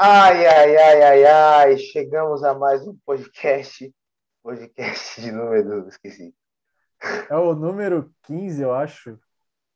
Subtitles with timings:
[0.00, 3.92] Ai, ai, ai, ai, ai, chegamos a mais um podcast.
[4.44, 6.32] Podcast de número, esqueci.
[7.28, 9.18] É o número 15, eu acho.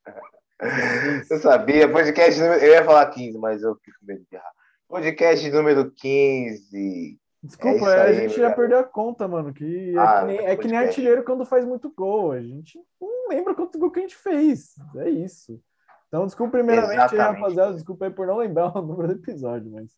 [1.29, 2.64] Eu sabia, podcast número.
[2.64, 4.52] Eu ia falar 15, mas eu fico com medo de errar.
[4.87, 7.18] Podcast número 15.
[7.43, 9.52] Desculpa, É isso a aí, gente já perdeu a conta, mano.
[9.52, 12.30] Que é, Ah, que nem, é que nem artilheiro quando faz muito gol.
[12.30, 14.77] A gente não lembra quanto gol que a gente fez.
[14.98, 15.60] É isso.
[16.07, 17.41] Então, desculpa primeiramente, aí, Exatamente.
[17.41, 17.74] rapaziada.
[17.74, 19.91] Desculpa aí por não lembrar o número do episódio, mas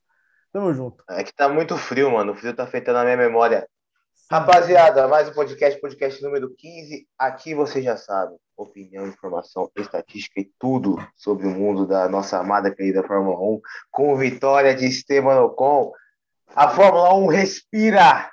[0.55, 1.03] tamo junto.
[1.11, 2.31] É que tá muito frio, mano.
[2.33, 3.69] O frio tá afetando a minha memória.
[4.31, 7.07] Rapaziada, mais um podcast, podcast número 15.
[7.19, 12.73] Aqui você já sabe, opinião, informação, estatística e tudo sobre o mundo da nossa amada
[12.73, 15.93] querida Fórmula 1, com vitória de Esteban Ocon.
[16.55, 18.31] A Fórmula 1 respira!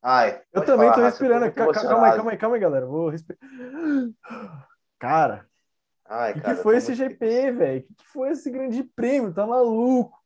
[0.00, 1.40] Ai, Eu também falar, tô respirando.
[1.42, 2.86] muito Ca- ca- Calma aí, calma aí, calma aí, galera.
[2.86, 3.40] Vou respirar.
[5.00, 5.46] Cara,
[6.08, 7.80] o que, que foi tô esse muito GP, velho?
[7.80, 9.32] O que, que foi esse grande prêmio?
[9.34, 10.16] Tá maluco?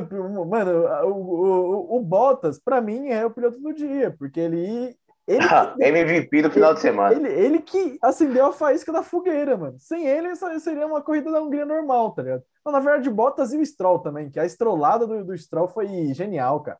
[0.00, 4.96] Mano, o, o, o Bottas, pra mim, é o piloto do dia, porque ele.
[5.26, 7.14] Ele, que- MVP do final de semana.
[7.14, 9.78] ele, ele que acendeu a faísca da fogueira, mano.
[9.78, 12.42] Sem ele, seria uma corrida da Hungria normal, tá ligado?
[12.64, 15.86] Não, na verdade, Bottas e o Stroll também, que a estrolada do, do Stroll foi
[16.12, 16.78] genial, cara.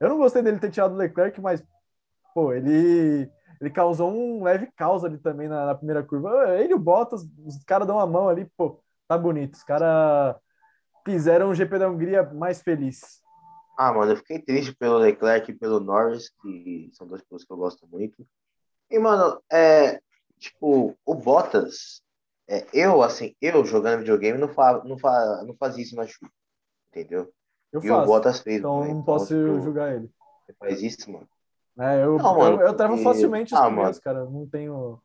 [0.00, 1.62] Eu não gostei dele ter tirado o Leclerc, mas,
[2.34, 6.56] pô, ele, ele causou um leve caos ali também na, na primeira curva.
[6.58, 9.54] Ele e o Bottas, os caras dão a mão ali, pô, tá bonito.
[9.54, 10.36] Os caras
[11.04, 13.20] fizeram o GP da Hungria mais feliz.
[13.78, 17.52] Ah, mano, eu fiquei triste pelo Leclerc e pelo Norris, que são dois pilotos que
[17.52, 18.26] eu gosto muito.
[18.90, 20.00] E, mano, é.
[20.38, 22.02] Tipo, o Bottas,
[22.48, 26.32] é, eu, assim, eu jogando videogame não, fa, não, fa, não fazia isso na chuva.
[26.90, 27.32] Entendeu?
[27.72, 28.58] Eu e o faço, Bottas fez.
[28.58, 28.88] então né?
[28.92, 30.10] não posso tipo, julgar ele.
[30.44, 31.28] Você faz isso, mano.
[31.78, 34.24] É, eu, Não, mano, eu, eu porque- facilmente os Ah, cara.
[34.24, 35.00] Não tenho.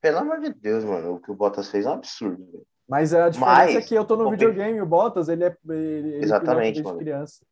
[0.00, 2.66] Pelo amor de Deus, mano, o que o Bottas fez é um absurdo, velho.
[2.88, 5.56] Mas a diferença Mas, é que eu tô no videogame, o Bottas, ele é.
[5.68, 6.98] Ele, ele Exatamente, pilota mano.
[7.00, 7.44] criança.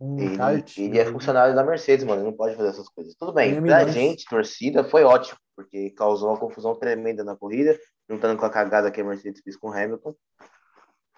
[0.00, 0.78] Um Ele, kart.
[0.78, 2.20] ele é funcionário da Mercedes, mano.
[2.22, 3.14] Ele não pode fazer essas coisas.
[3.16, 7.76] Tudo bem, pra gente, torcida, foi ótimo, porque causou uma confusão tremenda na corrida,
[8.08, 10.14] juntando com a cagada que a Mercedes fez com o Hamilton.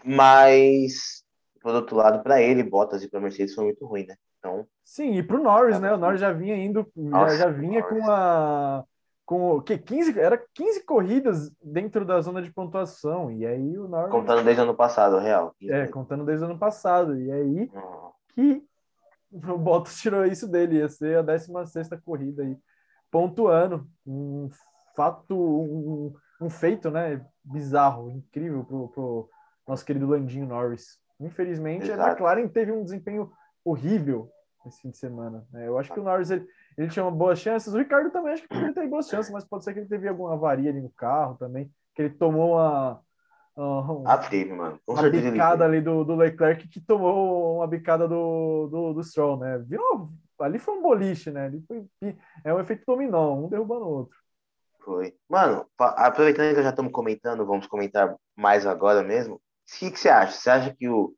[0.03, 1.22] Mas,
[1.60, 4.16] por outro lado, pra ele, Bottas e pra Mercedes foi muito ruim, né?
[4.38, 5.92] Então, Sim, e pro Norris, né?
[5.92, 8.03] O Norris já vinha indo, já, Nossa, já vinha Norris.
[8.04, 8.84] com a.
[9.30, 13.30] Com o que 15, era 15 corridas dentro da zona de pontuação.
[13.30, 14.10] E aí o Norris.
[14.10, 15.54] contando desde o ano passado, real.
[15.62, 17.16] É, contando desde o ano passado.
[17.16, 18.60] E aí Não, que
[19.32, 20.78] o Bottas tirou isso dele.
[20.78, 22.58] Ia ser a 16 corrida aí,
[23.08, 23.86] pontuando.
[24.04, 24.48] Um
[24.96, 27.24] fato, um, um feito, né?
[27.44, 29.30] Bizarro, incrível pro, pro
[29.64, 30.98] nosso querido Landinho Norris.
[31.20, 32.10] Infelizmente, a Exato.
[32.10, 33.30] McLaren teve um desempenho
[33.64, 34.28] horrível
[34.66, 35.47] esse fim de semana.
[35.52, 35.68] né?
[35.68, 36.48] Eu acho que o Norris ele,
[36.80, 37.72] ele tinha uma boas chances.
[37.72, 40.08] O Ricardo também acho que poderia ter boas chances, mas pode ser que ele teve
[40.08, 43.00] alguma avaria ali no carro também, que ele tomou uma,
[43.54, 44.80] uma, Ah, teve, mano.
[44.86, 45.76] Com uma ele bicada teve.
[45.76, 49.58] ali do, do Leclerc que tomou uma bicada do, do, do Stroll, né?
[49.58, 49.82] Viu?
[50.38, 51.44] Ali foi um boliche, né?
[51.46, 51.84] Ali foi,
[52.42, 54.16] é um efeito dominó, um derrubando o outro.
[54.82, 55.14] Foi.
[55.28, 59.34] Mano, aproveitando que já estamos comentando, vamos comentar mais agora mesmo.
[59.34, 59.41] O
[59.78, 60.32] que, que você acha?
[60.32, 61.14] Você acha que o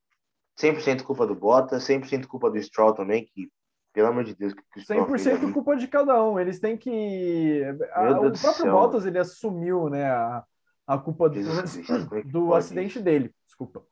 [0.61, 3.49] 100% culpa do Bottas, 100% culpa do Stroll também, que,
[3.93, 5.53] pelo amor de Deus, que que o Stroll fez 100% ali?
[5.53, 6.39] culpa de cada um.
[6.41, 7.63] Eles têm que.
[7.93, 8.73] a- o próprio.
[8.73, 10.45] Bottas ele assumiu né, a,
[10.87, 11.39] a culpa do,
[12.19, 13.35] é do acidente dele.
[13.47, 13.85] Desculpa.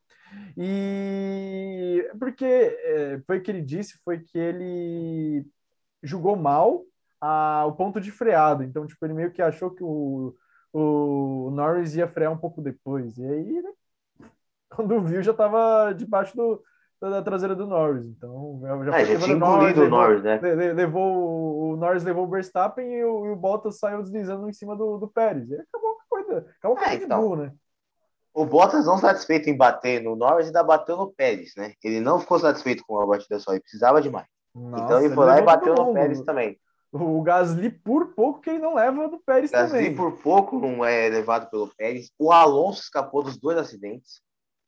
[0.57, 5.45] E porque é, foi o que ele disse, foi que ele
[6.01, 6.83] julgou mal
[7.19, 8.63] a, o ponto de freada.
[8.63, 10.35] Então, tipo, ele meio que achou que o,
[10.73, 13.17] o Norris ia frear um pouco depois.
[13.17, 13.71] E aí, né,
[14.69, 16.63] quando viu, já estava debaixo do,
[17.09, 18.05] da, traseira do Norris.
[18.05, 20.39] Então, já, Ah, foi já tinha o Norris, o levou- Norris, né?
[20.41, 24.47] le- le- levou o Norris levou o Verstappen e o, e o Bottas saiu deslizando
[24.49, 25.49] em cima do, do Pérez.
[25.49, 26.45] E acabou a coisa.
[26.59, 27.19] Acabou com É, a Red então.
[27.21, 27.51] Bull, né?
[28.33, 31.73] O Bottas não satisfeito em bater no Norris, ainda bateu no Pérez, né?
[31.83, 34.27] Ele não ficou satisfeito com uma batida só, ele precisava de mais.
[34.55, 35.93] Nossa, então ele foi lá e levou bateu no.
[35.93, 36.57] Pérez também.
[36.93, 39.95] O Gasly, por pouco que ele não leva do Pérez Gasly também.
[39.95, 42.11] por pouco não é levado pelo Pérez.
[42.19, 44.21] O Alonso escapou dos dois acidentes.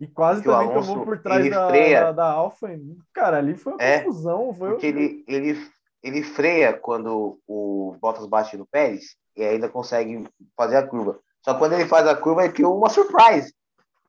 [0.03, 2.01] E quase o também Alonso, tomou por trás ele da, freia.
[2.01, 2.69] da, da Alfa.
[3.13, 4.53] Cara, ali foi uma É, confusão.
[4.53, 5.71] Foi Porque ele, ele,
[6.03, 10.27] ele freia quando o Bottas bate no Pérez e ainda consegue
[10.57, 11.19] fazer a curva.
[11.41, 13.53] Só que quando ele faz a curva, ele criou uma surprise.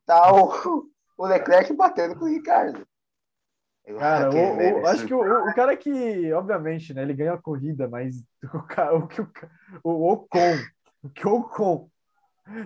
[0.04, 0.50] Tá o,
[1.16, 2.86] o Leclerc batendo com o Ricardo.
[3.86, 7.34] Eu- Cara, o- o- acho que o, o- o cara que, obviamente, né, ele ganha
[7.34, 8.16] a corrida, mas
[8.52, 9.28] o, o que o,
[9.84, 10.56] o Ocon,
[11.02, 11.88] o que o Ocon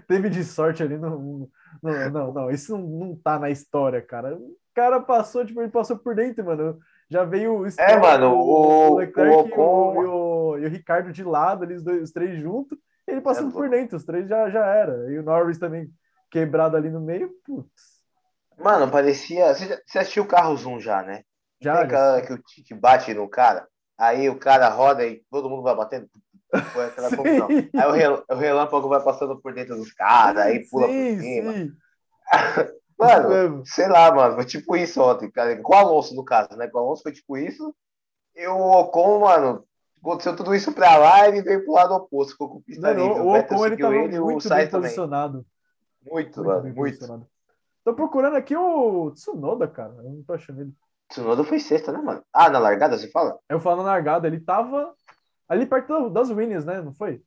[0.06, 1.48] teve de sorte ali, não,
[1.82, 4.36] não, não, não, isso não, não tá na história, cara.
[4.36, 6.78] O cara passou, tipo, ele passou por dentro, mano.
[7.10, 11.12] Já veio o É, mano, o- Leclerc o Ocon- o, e, o, e o Ricardo
[11.12, 14.50] de lado, eles dois, os três juntos, ele passando É, por dentro, os três já,
[14.50, 15.10] já era.
[15.12, 15.90] E o Norris também
[16.30, 17.98] quebrado ali no meio, putz.
[18.56, 19.54] Mano, parecia.
[19.54, 21.24] Você, assistiu o carro Zoom já, né?
[21.60, 25.48] Já, Tem aquela que o Tite bate no cara, aí o cara roda e todo
[25.50, 26.08] mundo vai batendo.
[26.72, 27.46] Foi aquela confusão.
[27.48, 27.68] Sim.
[27.76, 31.22] Aí o, rel- o relâmpago vai passando por dentro dos caras, aí pula sim, por
[31.22, 31.52] cima.
[31.52, 31.72] sim.
[32.98, 35.56] Mano, sei lá, mano, foi tipo isso ontem, cara.
[35.62, 36.66] Com o Alonso, no caso, né?
[36.66, 37.72] Com o Alonso foi tipo isso.
[38.34, 39.64] E o Ocon, mano,
[40.00, 43.04] aconteceu tudo isso pra lá e ele veio pro lado oposto, ficou com pista Mano,
[43.06, 43.20] livre.
[43.20, 45.46] o Ocon ele tava ele o muito bem posicionado.
[46.10, 46.94] Muito, Muito mano, bem muito.
[46.96, 47.26] posicionado.
[47.84, 49.94] Tô procurando aqui o Tsunoda, cara.
[49.98, 50.72] Eu não tô achando ele.
[51.08, 52.22] Tsunoda foi sexta, né, mano?
[52.32, 53.38] Ah, na largada, você fala?
[53.48, 54.92] Eu falo na largada, ele tava
[55.48, 56.80] ali perto das Williams, né?
[56.82, 57.22] Não foi?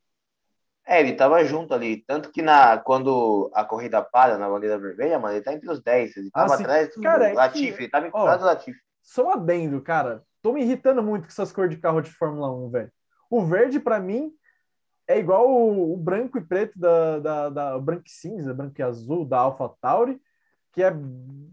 [0.86, 2.02] É, ele tava junto ali.
[2.06, 5.80] Tanto que na, quando a corrida para na bandeira vermelha, mano, ele tá entre os
[5.80, 6.16] 10.
[6.16, 8.80] Ele tava Ah, atrás do Cara, é que- Latifi, ele tava atrás do Latifi.
[9.02, 10.22] Só um adendo, cara.
[10.40, 12.92] Tô me irritando muito com essas cores de carro de Fórmula 1, velho.
[13.30, 14.32] O verde, pra mim,
[15.06, 18.74] é igual o, o branco e preto da, da, da- o branco e cinza, branco
[18.78, 20.20] e azul da Alpha Tauri,
[20.72, 20.92] que é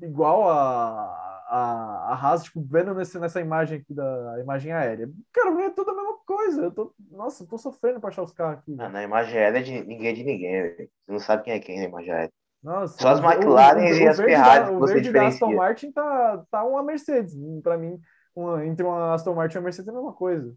[0.01, 5.09] igual a, a, a Haas, tipo, vendo nesse, nessa imagem aqui da imagem aérea.
[5.33, 6.63] Cara, é tudo a mesma coisa.
[6.63, 8.75] Eu tô, nossa, eu tô sofrendo pra achar os carros aqui.
[8.75, 10.89] Na imagem aérea de ninguém é de ninguém, velho.
[11.05, 12.31] Você não sabe quem é quem na imagem aérea.
[12.61, 15.53] Nossa, Só as McLaren e as Ferrari O verde da Aston.
[15.55, 17.33] Martin tá, tá uma Mercedes.
[17.63, 17.97] Pra mim,
[18.35, 20.53] uma- entre uma Aston Martin e uma Mercedes é a mesma coisa.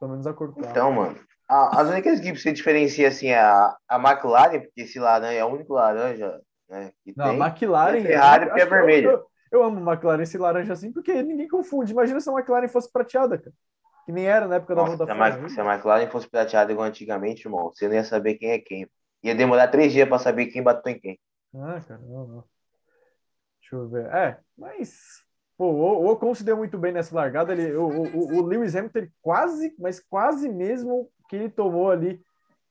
[0.00, 0.52] Pelo menos a cor.
[0.58, 1.16] Então, mano,
[1.48, 5.38] a- as únicas equipes que você diferencia, assim, é a, a McLaren, porque esse laranja
[5.38, 7.40] é o único laranja, né, que Não, tem.
[7.40, 7.96] McLaren.
[7.98, 9.06] E a Ferrari, eu- porque é vermelha.
[9.08, 11.92] Eu, eu amo McLaren esse laranja assim, porque ninguém confunde.
[11.92, 13.54] Imagina se a McLaren fosse prateada, cara.
[14.04, 15.42] Que nem era na época da Nossa, se, a Vodafone.
[15.42, 18.58] Ma- se a McLaren fosse prateada igual antigamente, irmão, você não ia saber quem é
[18.58, 18.88] quem.
[19.22, 21.18] Ia demorar três dias pra saber quem bateu em quem.
[21.54, 22.44] Ah, cara, não, não.
[23.60, 24.06] Deixa eu ver.
[24.06, 25.24] É, mas.
[25.58, 27.52] Pô, o Ocon se deu muito bem nessa largada.
[27.52, 32.20] Ele, o, o, o Lewis Hamilton ele quase, mas quase mesmo que ele tomou ali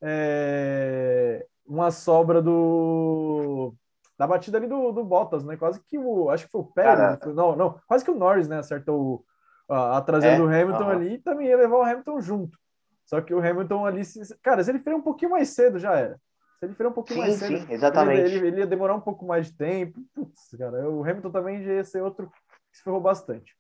[0.01, 3.73] é, uma sobra do.
[4.17, 5.57] Da batida ali do, do Bottas, né?
[5.57, 6.29] Quase que o.
[6.29, 6.95] Acho que foi o Pérez.
[6.97, 7.19] Cara.
[7.21, 7.79] foi- não, não.
[7.87, 8.59] Quase que o Norris, né?
[8.59, 9.25] Acertou o-
[9.73, 12.57] a, a traseira É, do Hamilton ali e também ia levar o Hamilton junto.
[13.05, 14.05] Só que o Hamilton ali.
[14.05, 16.15] se- Cara, se ele freia um pouquinho mais cedo, já era.
[16.59, 17.57] Se ele freia um pouquinho Sim, mais cedo.
[17.67, 18.21] sim, exatamente.
[18.21, 19.99] Ele, ele- ele ia demorar um pouco mais de tempo.
[20.13, 22.27] Putz, cara, o Hamilton também já ia ser outro
[22.71, 23.53] que se ferrou bastante.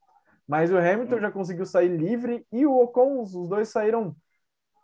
[0.47, 4.15] Mas o Hamilton já conseguiu sair livre e o Ocon, os dois saíram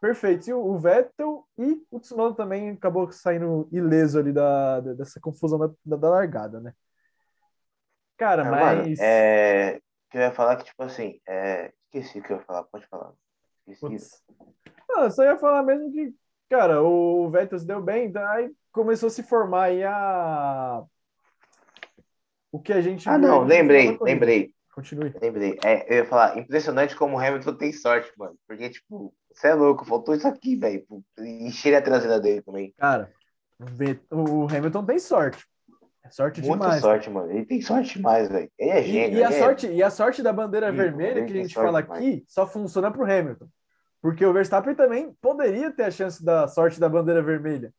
[0.01, 0.47] perfeitos.
[0.47, 5.69] E o, Vettel e o Tsunoda também acabou saindo ileso ali da, dessa confusão da,
[5.85, 6.73] da, da largada, né?
[8.17, 8.99] Cara, Ah, mano, mas.
[8.99, 9.79] é...
[10.09, 11.71] que eu ia falar que, tipo assim, é...
[11.85, 13.13] esqueci o que eu ia falar, pode falar.
[13.67, 14.19] Esqueci.
[14.89, 16.13] Não, eu só ia falar mesmo que,
[16.49, 20.83] cara, o Vettel se deu bem, daí começou a se formar aí a.
[22.51, 25.13] O que a gente Ah, não, lembrei, lembrei, Continue.
[25.21, 25.57] lembrei.
[25.63, 28.37] É, eu ia falar, impressionante como o Hamilton tem sorte, mano.
[28.45, 30.85] Porque, tipo, você é louco, faltou isso aqui, velho.
[31.19, 32.73] Encher a traseira dele também.
[32.77, 33.11] Cara,
[34.11, 35.45] o o Hamilton tem sorte.
[36.03, 36.81] É sorte Muita demais.
[36.81, 37.31] sorte, mano.
[37.31, 38.51] Ele tem sorte demais, velho.
[38.57, 39.19] Ele é E, gênio.
[39.19, 41.53] e a ele é- sorte, e a sorte da bandeira Ih, vermelha que a gente
[41.53, 42.01] fala demais.
[42.03, 43.47] aqui só funciona pro Hamilton.
[44.01, 47.71] Porque o Verstappen também poderia ter a chance da sorte da bandeira vermelha.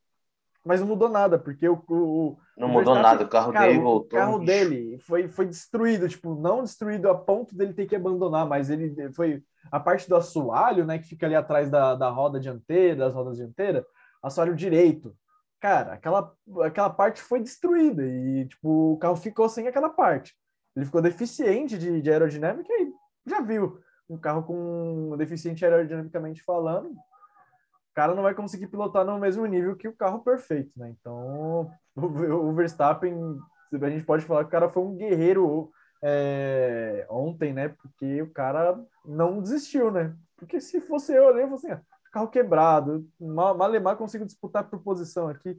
[0.64, 3.80] Mas não mudou nada, porque o, o, Não o mudou nada, o carro Cara, dele
[3.80, 4.16] o voltou.
[4.18, 4.46] carro um lixo.
[4.46, 9.12] dele foi, foi destruído, tipo, não destruído a ponto dele ter que abandonar, mas ele
[9.12, 13.14] foi a parte do assoalho, né, que fica ali atrás da, da roda dianteira, das
[13.14, 13.84] rodas dianteiras,
[14.22, 15.16] assoalho direito.
[15.60, 20.34] Cara, aquela, aquela parte foi destruída e, tipo, o carro ficou sem aquela parte.
[20.74, 22.92] Ele ficou deficiente de, de aerodinâmica e
[23.26, 23.78] já viu
[24.08, 29.76] um carro com deficiente aerodinamicamente falando, o cara não vai conseguir pilotar no mesmo nível
[29.76, 30.94] que o carro perfeito, né?
[30.98, 32.00] Então, o,
[32.48, 33.38] o Verstappen,
[33.72, 35.70] a gente pode falar que o cara foi um guerreiro
[36.02, 37.68] é, ontem, né?
[37.70, 40.16] Porque o cara não desistiu, né?
[40.36, 44.68] Porque se fosse eu ali, eu fosse assim, ah, carro quebrado, mal, malemar consigo disputar
[44.68, 45.56] por posição aqui.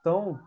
[0.00, 0.38] Então,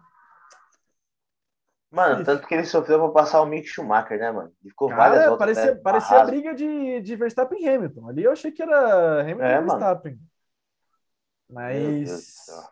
[1.91, 2.25] Mano, Isso.
[2.25, 4.51] tanto que ele sofreu pra passar o Mick Schumacher, né, mano?
[4.61, 5.37] Ele ficou várias cara, voltas.
[5.37, 6.31] parecia, né, parecia arraso.
[6.31, 8.09] briga de, de Verstappen e Hamilton.
[8.09, 9.67] Ali eu achei que era Hamilton É, e mano.
[9.69, 10.19] Verstappen.
[11.47, 12.64] Do Mas.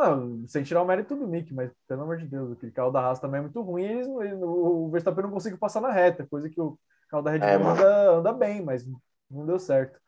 [0.00, 3.00] Não, sem tirar o mérito do Nick, mas pelo amor de Deus, aquele carro da
[3.00, 3.82] Haas também é muito ruim.
[3.82, 4.06] e Eles,
[4.42, 6.78] o Verstappen não conseguiu passar na reta, coisa que o
[7.10, 8.86] carro da Red Bull É, anda, anda bem, mas
[9.30, 10.00] não deu certo.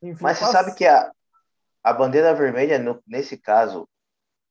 [0.00, 1.12] Enfim, Mas você pass- sabe que a,
[1.84, 3.86] a bandeira vermelha, no- nesse caso,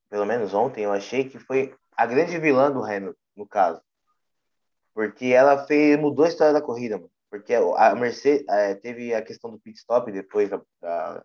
[0.09, 3.81] pelo menos ontem, eu achei que foi a grande vilã do Hamilton, no caso.
[4.93, 7.11] Porque ela fez, mudou a história da corrida, mano.
[7.29, 11.23] Porque a Mercedes eh, teve a questão do pit stop depois da, da-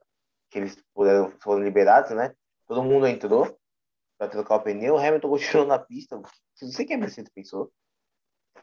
[0.51, 2.35] que eles puderam, foram liberados, né?
[2.73, 3.55] Todo mundo entrou
[4.19, 6.17] para trocar o pneu, o Hamilton continuou na pista.
[6.17, 7.71] Não sei o que a Mercedes pensou.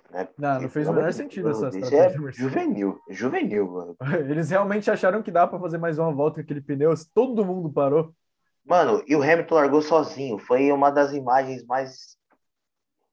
[0.10, 0.28] Né?
[0.36, 3.98] Não, não fez o menor sentido essa estratégia é juvenil, juvenil, mano.
[4.28, 7.72] Eles realmente acharam que dá para fazer mais uma volta com aquele pneu, todo mundo
[7.72, 8.12] parou.
[8.66, 10.40] Mano, e o Hamilton largou sozinho.
[10.40, 12.18] Foi uma das imagens mais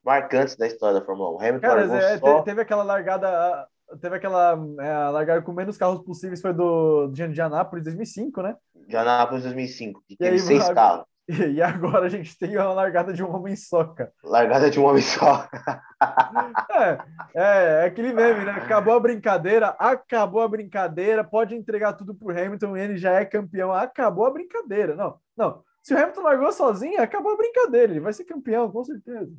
[0.02, 1.34] marcantes da história da Fórmula 1.
[1.34, 2.38] O Hamilton Cara, largou é, só...
[2.38, 3.68] te- teve aquela largada.
[4.00, 8.56] Teve aquela é, largada com menos carros possíveis, foi do de Indianápolis 2005, né?
[8.86, 11.04] De Anápolis 2005, que E teve aí, seis carros.
[11.28, 14.12] E, e agora a gente tem uma largada de um homem só, cara.
[14.22, 15.48] Largada de um homem só.
[16.70, 16.98] É,
[17.34, 18.52] é, é aquele meme, né?
[18.52, 23.72] Acabou a brincadeira, acabou a brincadeira, pode entregar tudo pro Hamilton, ele já é campeão.
[23.72, 24.94] Acabou a brincadeira.
[24.94, 25.64] Não, não.
[25.82, 27.92] Se o Hamilton largou sozinho, acabou a brincadeira.
[27.92, 29.32] Ele vai ser campeão, com certeza.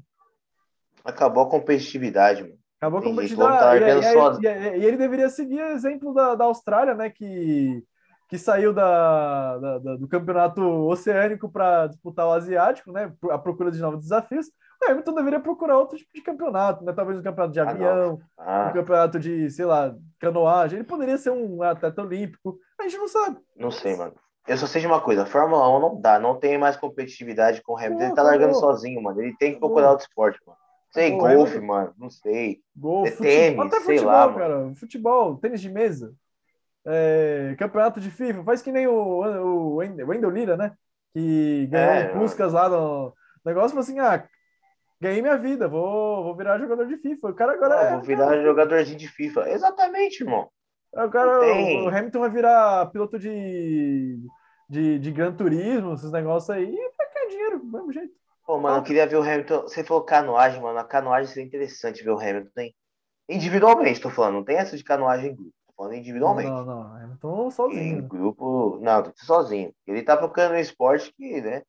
[1.06, 2.58] Acabou a competitividade, mano.
[2.82, 3.60] Acabou a competitividade.
[3.60, 7.10] tá E, e- e- e ele deveria seguir o exemplo da, da Austrália, né?
[7.10, 7.84] Que,
[8.28, 13.14] que saiu da, da- da- do campeonato oceânico para disputar o asiático, né?
[13.32, 14.48] À procura de novos desafios.
[14.84, 16.94] O Hamilton deveria procurar outro tipo de campeonato, né?
[16.94, 20.78] Talvez um campeonato de Ah, avião, um Ah, campeonato de, sei lá, canoagem.
[20.80, 22.60] Ele poderia ser um atleta olímpico.
[22.80, 23.40] A gente não sabe.
[23.56, 24.14] não sei, mano.
[24.48, 27.62] Eu só sei de uma coisa, a Fórmula 1 não dá, não tem mais competitividade
[27.62, 28.04] com o Hamilton.
[28.06, 29.22] Ele tá largando sozinho, mano.
[29.22, 30.58] Ele tem que procurar outro esporte, mano.
[30.92, 31.94] Sei, golfe, mano.
[31.98, 32.62] Não sei.
[32.76, 34.38] Gol, É futebol, tênis, até sei futebol, lá, mano.
[34.38, 34.76] cara.
[34.76, 36.14] Futebol, tênis de mesa,
[36.88, 40.76] é, campeonato de FIFA, faz que nem o, o Wendel Lira, né?
[41.14, 43.14] Que ganhou É, um Puskas lá no
[43.46, 44.28] negócio, falou assim: ah,
[45.02, 47.30] ganhei minha vida, vou, vou virar jogador de FIFA.
[47.30, 47.92] O cara agora Ah, é.
[47.94, 49.50] vou virar jogadorzinho de FIFA.
[49.50, 50.50] Exatamente, irmão.
[50.94, 51.86] O, cara, tem.
[51.86, 54.18] o Hamilton vai virar piloto de,
[54.70, 58.14] de, de Gran Turismo, esses negócios aí, e vai ganhar dinheiro do mesmo jeito.
[58.46, 59.62] Pô, mano, eu queria ver o Hamilton.
[59.64, 60.80] Você falou canoagem, mano.
[60.80, 62.76] A canoagem seria interessante ver o Hamilton, hein?
[63.30, 64.36] Individualmente, tô falando.
[64.36, 65.54] Não tem essa de canoagem em grupo.
[65.78, 66.50] Falando individualmente.
[66.50, 66.96] Não, não, não.
[66.96, 68.02] Hamilton Em sozinho.
[68.02, 68.08] né?
[68.08, 68.80] grupo.
[68.82, 69.74] Não, sozinho.
[69.86, 71.62] Ele tá procurando um esporte que, né?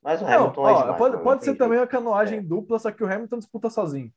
[0.00, 0.98] Mas o Não, Hamilton ó, é demais.
[0.98, 4.12] pode, pode não ser também uma canoagem dupla, só que o Hamilton disputa sozinho.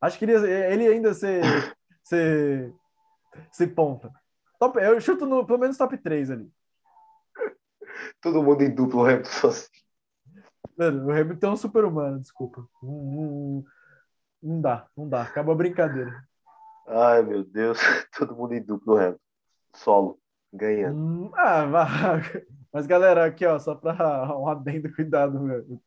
[0.00, 1.42] Acho que ele, ele ainda ser,
[2.04, 2.72] ser,
[3.50, 4.12] ser ponta.
[4.60, 6.52] Top, eu chuto no, pelo menos top 3 ali.
[8.20, 9.68] Todo mundo em duplo, o Hamilton sozinho.
[10.76, 12.64] Mano, o Hamilton é um super-humano, desculpa.
[12.82, 13.64] Não, não,
[14.42, 15.22] não dá, não dá.
[15.22, 16.24] Acabou a brincadeira.
[16.86, 17.78] Ai, meu Deus.
[18.16, 19.18] Todo mundo em duplo, o Hamilton.
[19.74, 20.18] Solo.
[20.52, 20.96] Ganhando.
[20.96, 22.44] Hum, ah, vai.
[22.72, 23.94] mas galera, aqui ó, só para
[24.36, 25.80] um adendo, cuidado, meu.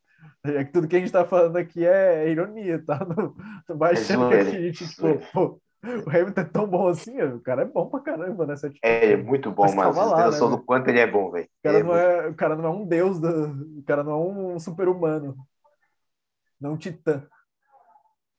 [0.44, 3.06] É que tudo que a gente tá falando aqui é ironia, tá?
[3.06, 3.36] Não,
[3.68, 7.40] não vai É que a gente, tipo, pô, o Hamilton é tão bom assim, o
[7.40, 8.82] cara é bom pra caramba nessa atitude.
[8.84, 11.46] É, ele é muito bom, Mas Vocês lá, né, do quanto ele é bom, velho.
[11.46, 14.12] O cara, é não é, o cara não é um deus, do, o cara não
[14.12, 15.36] é um super-humano.
[16.60, 17.28] Não um titã.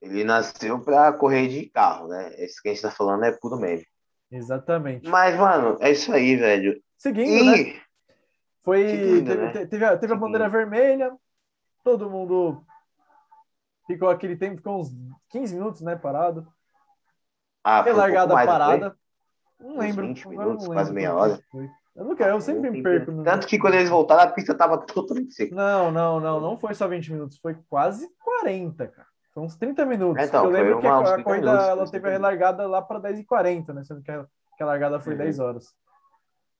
[0.01, 2.35] Ele nasceu pra correr de carro, né?
[2.39, 3.87] Esse que a gente tá falando é puro meme.
[4.31, 5.09] Exatamente.
[5.09, 6.83] Mas, mano, é isso aí, velho.
[6.99, 7.57] Seguindo, né?
[7.59, 7.81] E
[8.63, 9.53] Foi, Seguindo, teve, né?
[9.53, 11.17] te- teve, a, teve a bandeira vermelha,
[11.85, 12.63] todo mundo
[13.87, 14.91] ficou aquele tempo, ficou uns
[15.31, 16.47] 15 minutos, né, parado.
[17.63, 18.47] ah, foi um não foi?
[18.47, 18.97] parada.
[19.61, 20.07] Não lembro.
[20.09, 21.41] 20 agora eu minutos, não quase lembro meia hora.
[21.51, 21.71] foi.
[21.95, 23.11] Eu, quero, eu sempre me perco.
[23.11, 25.55] no- Tanto que quando eles voltaram, a pista tava totalmente seca.
[25.55, 29.06] Não, não, não, não foi só 20 minutos, foi quase 40, cara.
[29.37, 30.27] Foi uns 30 minutos.
[30.27, 32.67] Então, eu lembro que a, uns a 30 corrida minutos, ela teve 30 a relargada
[32.67, 33.85] lá para 10h40, né?
[33.85, 34.25] Sendo que a,
[34.57, 35.19] que a largada foi Uhum.
[35.19, 35.75] 10 horas.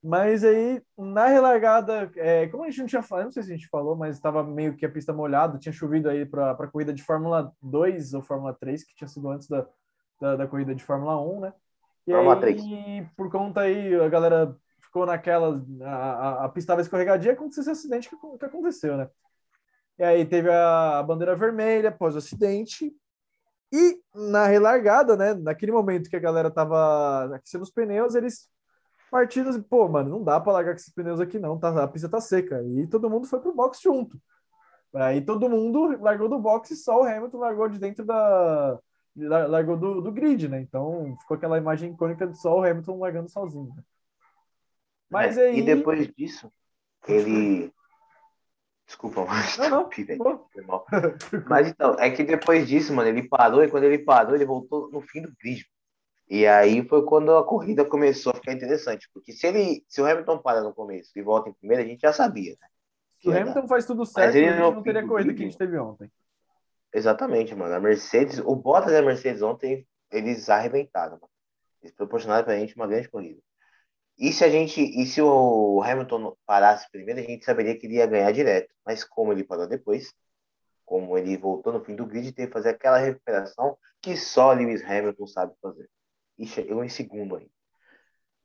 [0.03, 3.55] Mas aí, na relargada, é, como a gente não tinha falado, não sei se a
[3.55, 6.93] gente falou, mas estava meio que a pista molhada, tinha chovido aí para a corrida
[6.93, 9.65] de Fórmula 2 ou Fórmula 3, que tinha sido antes da,
[10.21, 11.53] da, da corrida de Fórmula 1, né?
[12.05, 15.59] E Fórmula aí, por conta aí, a galera ficou naquela.
[15.81, 19.09] A, a, a pista estava escorregadia, aconteceu esse acidente que, que aconteceu, né?
[19.99, 22.93] E aí teve a, bandeira vermelha após o acidente.
[23.71, 25.33] E na relargada, né?
[25.33, 28.49] Naquele momento que a galera tava aquecendo os pneus, eles
[29.11, 31.87] partiram assim, pô, mano, não dá para largar com esses pneus aqui não, tá, a
[31.87, 32.61] pista tá seca.
[32.63, 34.19] E todo mundo foi pro box junto.
[34.93, 38.79] Aí todo mundo largou do box e só o Hamilton largou de dentro da.
[39.15, 40.61] lar- Largou do, do grid, né?
[40.61, 43.73] Então ficou aquela imagem icônica de só o Hamilton largando sozinho.
[43.75, 43.83] né?
[45.09, 45.59] Mas É, aí.
[45.59, 46.51] E depois disso,
[47.07, 47.71] ele.
[48.87, 49.57] Desculpa, mas.
[49.57, 49.89] Não, não.
[49.91, 50.85] foi mal.
[51.47, 54.89] Mas então, é que depois disso, mano, ele parou e quando ele parou, ele voltou
[54.89, 55.65] no fim do grid.
[56.29, 59.09] E aí foi quando a corrida começou a ficar interessante.
[59.13, 62.01] Porque se ele, se o Hamilton para no começo e volta em primeira, a gente
[62.01, 62.67] já sabia, né?
[63.19, 63.41] Se o dar.
[63.41, 65.77] Hamilton faz tudo certo, ele a gente não não teria corrida que a gente teve
[65.77, 66.11] ontem.
[66.93, 67.75] Exatamente, mano.
[67.75, 71.29] A Mercedes, o Bottas e a Mercedes ontem, eles arrebentaram, mano.
[71.81, 73.41] Eles proporcionaram pra gente uma grande corrida.
[74.17, 77.95] E se a gente, e se o Hamilton parasse primeiro, a gente saberia que ele
[77.95, 78.73] ia ganhar direto.
[78.85, 80.13] Mas como ele parou depois,
[80.85, 84.83] como ele voltou no fim do grid, teve que fazer aquela recuperação que só Lewis
[84.83, 85.89] Hamilton sabe fazer.
[86.37, 87.51] E chegou em segundo ainda.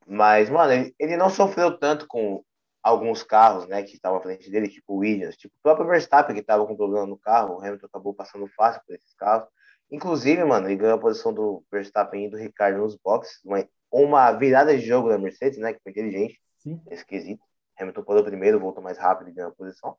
[0.05, 2.43] Mas, mano, ele, ele não sofreu tanto com
[2.83, 6.35] alguns carros, né, que estavam à frente dele, tipo o Williams, tipo o próprio Verstappen,
[6.35, 9.47] que estava com problema no carro, o Hamilton acabou passando fácil por esses carros.
[9.89, 14.31] Inclusive, mano, ele ganhou a posição do Verstappen e do Ricardo nos boxes, uma, uma
[14.31, 16.81] virada de jogo da Mercedes, né, que foi inteligente, Sim.
[16.89, 17.43] esse quesito.
[17.79, 19.95] Hamilton parou primeiro, voltou mais rápido e ganhou a posição.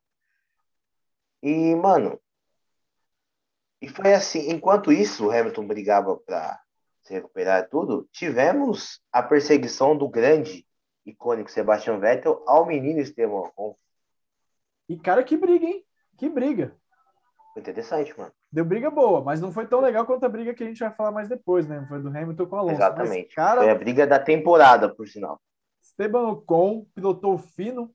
[1.41, 2.19] E, mano,
[3.81, 6.59] E foi assim, enquanto isso, o Hamilton brigava para
[7.03, 10.65] se recuperar tudo, tivemos a perseguição do grande,
[11.05, 13.77] icônico Sebastian Vettel ao menino Esteban Ocon.
[14.89, 15.85] E cara, que briga, hein?
[16.17, 16.75] Que briga.
[17.53, 18.33] Foi interessante, mano.
[18.51, 20.91] Deu briga boa, mas não foi tão legal quanto a briga que a gente vai
[20.91, 21.85] falar mais depois, né?
[21.89, 22.75] Foi do Hamilton com o Alonso.
[22.75, 23.27] Exatamente.
[23.27, 25.41] Mas, cara, foi a briga da temporada, por sinal.
[25.81, 27.91] Esteban Ocon pilotou fino.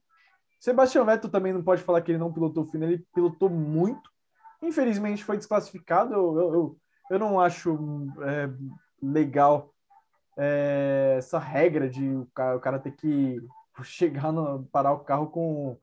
[0.59, 4.09] Sebastian Vettel também não pode falar que ele não pilotou fino, ele pilotou muito.
[4.61, 6.13] Infelizmente foi desclassificado.
[6.13, 6.77] Eu, eu, eu,
[7.11, 8.49] eu não acho é,
[9.01, 9.73] legal
[10.37, 13.41] é, essa regra de o cara, o cara ter que
[13.83, 15.77] chegar no, parar o carro com,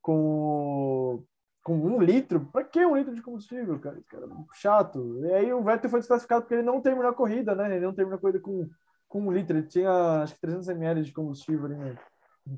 [0.00, 1.24] com,
[1.66, 2.48] com um litro.
[2.52, 4.00] Para que um litro de combustível, cara?
[4.08, 5.18] Cara é chato.
[5.24, 7.74] E aí o Vettel foi desclassificado porque ele não terminou a corrida, né?
[7.74, 8.70] Ele não terminou a corrida com,
[9.08, 9.58] com um litro.
[9.58, 11.98] Ele tinha acho que 300 ml de combustível ali, né?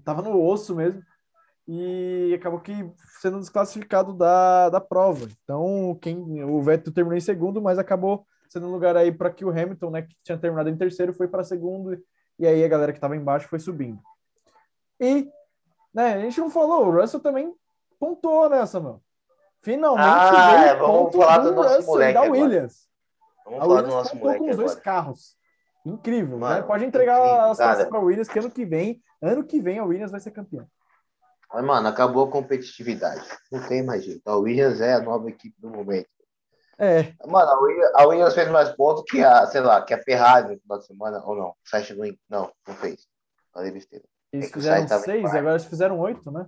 [0.05, 1.03] Tava no osso mesmo
[1.67, 2.75] e acabou que
[3.19, 5.27] sendo desclassificado da, da prova.
[5.43, 9.51] Então, quem o Vettel terminou em segundo, mas acabou sendo lugar aí para que o
[9.51, 11.99] Hamilton, né, que tinha terminado em terceiro, foi para segundo
[12.39, 14.01] e aí a galera que estava embaixo foi subindo.
[15.01, 15.31] E,
[15.95, 17.55] né, a gente não falou, o Russell também
[17.99, 19.03] pontuou nessa, meu.
[19.61, 22.23] Finalmente ah, veio é, vamos falar do, do nosso Russell da.
[22.23, 22.89] Williams.
[23.45, 24.85] Vamos a falar Williams do nosso moleque com os dois agora.
[24.85, 25.37] carros.
[25.85, 26.47] Incrível, né?
[26.47, 29.61] Mano, Pode entregar incrível, as taças para a Williams, que ano que vem, ano que
[29.61, 30.67] vem a Williams vai ser campeã.
[31.53, 33.27] Mas, mano, acabou a competitividade.
[33.51, 34.29] Não tem mais jeito.
[34.29, 36.09] A Williams é a nova equipe do momento.
[36.81, 40.01] É, Mano, a Williams, a Williams fez mais pontos que a, sei lá, que a
[40.01, 41.49] Ferrari no final de semana, ou não.
[41.49, 41.89] O Sainz.
[42.29, 43.09] Não, não fez.
[43.53, 44.05] Falei besteira.
[44.33, 46.47] eles É fizeram seis, agora eles fizeram oito, né?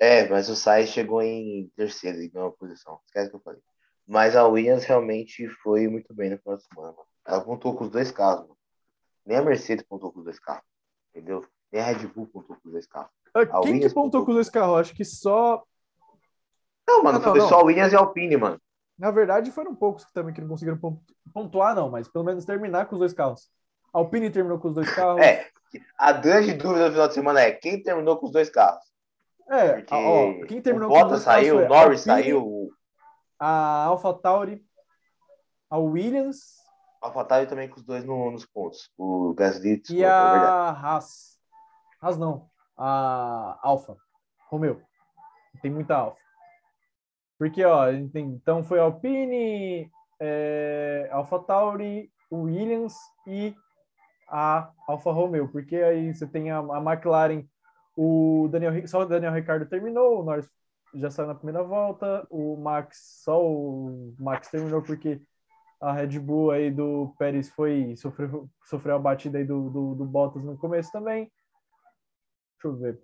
[0.00, 3.00] É, mas o Sainz chegou em terceiro e ganhou a posição.
[3.06, 3.60] Esquece o que eu falei.
[4.06, 6.92] Mas a Williams realmente foi muito bem no final de semana.
[6.92, 7.04] Mano.
[7.26, 8.42] Ela pontuou com os dois carros.
[8.42, 8.56] Mano.
[9.26, 10.64] Nem a Mercedes pontuou com os dois carros.
[11.14, 11.44] Entendeu?
[11.72, 13.10] Nem a Red Bull pontuou com os dois carros.
[13.34, 14.24] Ah, Quem que Williams pontou pontuou.
[14.24, 14.78] com os dois carros?
[14.80, 15.62] Acho que só.
[16.86, 17.48] Não, mano, Ah, não, foi não.
[17.48, 18.60] só a Williams e a Alpine, mano.
[18.98, 21.00] Na verdade, foram poucos que também que não conseguiram pon-
[21.32, 23.48] pontuar, não, mas pelo menos terminar com os dois carros.
[23.92, 25.20] A Alpine terminou com os dois carros.
[25.22, 25.46] É,
[25.98, 28.82] a grande dúvida no final de semana é quem terminou com os dois carros.
[29.50, 32.70] É, Porque ó, quem terminou o Bottas saiu, o a Norris Alpine, saiu,
[33.40, 34.64] A AlphaTauri,
[35.70, 36.56] a Williams
[37.00, 38.90] AlphaTauri também com os dois no- nos pontos.
[38.98, 41.38] O Gasly, e é a Haas.
[42.02, 43.96] Haas não, a Alfa
[44.50, 44.82] Romeo.
[45.62, 46.18] Tem muita Alfa.
[47.38, 49.88] Porque, ó, a gente tem, então foi a Alpine,
[50.20, 53.54] é, AlphaTauri, o Williams e
[54.28, 55.48] a Alfa Romeo.
[55.50, 57.44] Porque aí você tem a, a McLaren,
[58.00, 60.48] o Daniel, só o Daniel Ricardo terminou, o Norris
[60.94, 65.20] já saiu na primeira volta, o Max, só o Max terminou porque
[65.80, 70.04] a Red Bull aí do Pérez foi sofreu, sofreu a batida aí do, do, do
[70.04, 71.30] Bottas no começo também.
[72.54, 73.00] Deixa eu ver.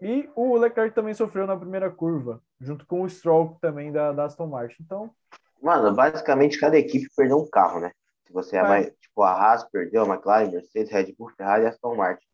[0.00, 4.24] E o Leclerc também sofreu na primeira curva, junto com o Stroll também da, da
[4.24, 4.82] Aston Martin.
[4.82, 5.14] Então,
[5.62, 7.92] Mano, basicamente cada equipe perdeu um carro, né?
[8.26, 8.62] Se você é, É.
[8.64, 12.26] mais, tipo, a Haas perdeu, a McLaren, Mercedes, Red Bull, Ferrari e Aston Martin.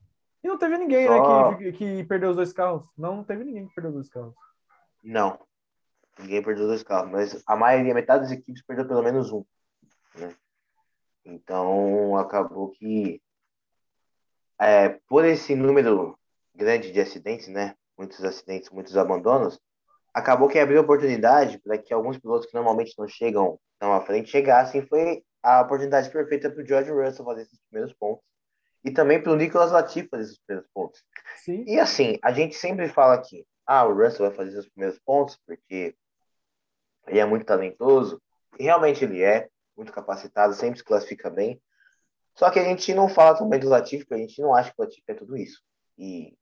[0.43, 2.89] E não teve ninguém, Só- né, que, que perdeu os dois carros.
[2.97, 4.35] Não, não teve ninguém que perdeu os dois carros.
[5.03, 5.39] Não.
[6.19, 9.45] Ninguém perdeu dois carros, mas a maioria, metade das equipes perdeu pelo menos um.
[10.17, 10.35] Né?
[11.25, 13.23] Então acabou que
[14.59, 16.19] é, por esse número
[16.55, 17.77] grande de acidentes, né?
[17.97, 19.61] Muitos acidentes, muitos abandonos,
[20.13, 24.31] acabou que abriu oportunidade para que alguns pilotos que normalmente não chegam tão à frente
[24.31, 24.87] chegassem.
[24.87, 28.25] Foi a oportunidade perfeita para o George Russell fazer esses primeiros pontos.
[28.89, 31.05] E também para o Nicolas Latifi fazer esses primeiros pontos.
[31.37, 31.63] Sim.
[31.67, 35.39] E assim, a gente sempre fala aqui, ah, o Russell vai fazer seus primeiros pontos
[35.47, 35.95] porque
[37.07, 38.21] ele é muito talentoso.
[38.59, 41.61] E realmente ele é, muito capacitado, sempre se classifica bem.
[42.35, 44.77] Só que a gente não fala também do Latifi, porque a gente não acha que
[44.81, 45.61] o Latifi é tudo isso.
[45.99, 46.35] E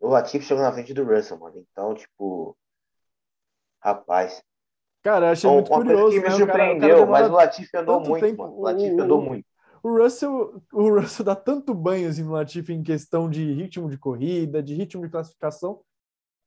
[0.00, 1.64] o Latifi chegou na frente do Russell, mano.
[1.70, 2.56] Então, tipo,
[3.82, 4.42] rapaz.
[5.02, 6.34] Cara, eu achei Então, muito curioso, que me né?
[6.34, 8.54] O cara- o cara surpreendeu, mas o Latifi andou muito, tempo, mano.
[8.56, 9.49] O Latifi o- andou muito.
[9.82, 13.96] O Russell, o Russell dá tanto banho assim, no Latifi em questão de ritmo de
[13.96, 15.80] corrida, de ritmo de classificação.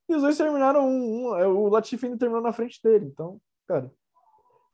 [0.08, 3.06] E os dois terminaram um, um- é, o Latifi ainda terminou na frente dele.
[3.06, 3.91] Então, cara,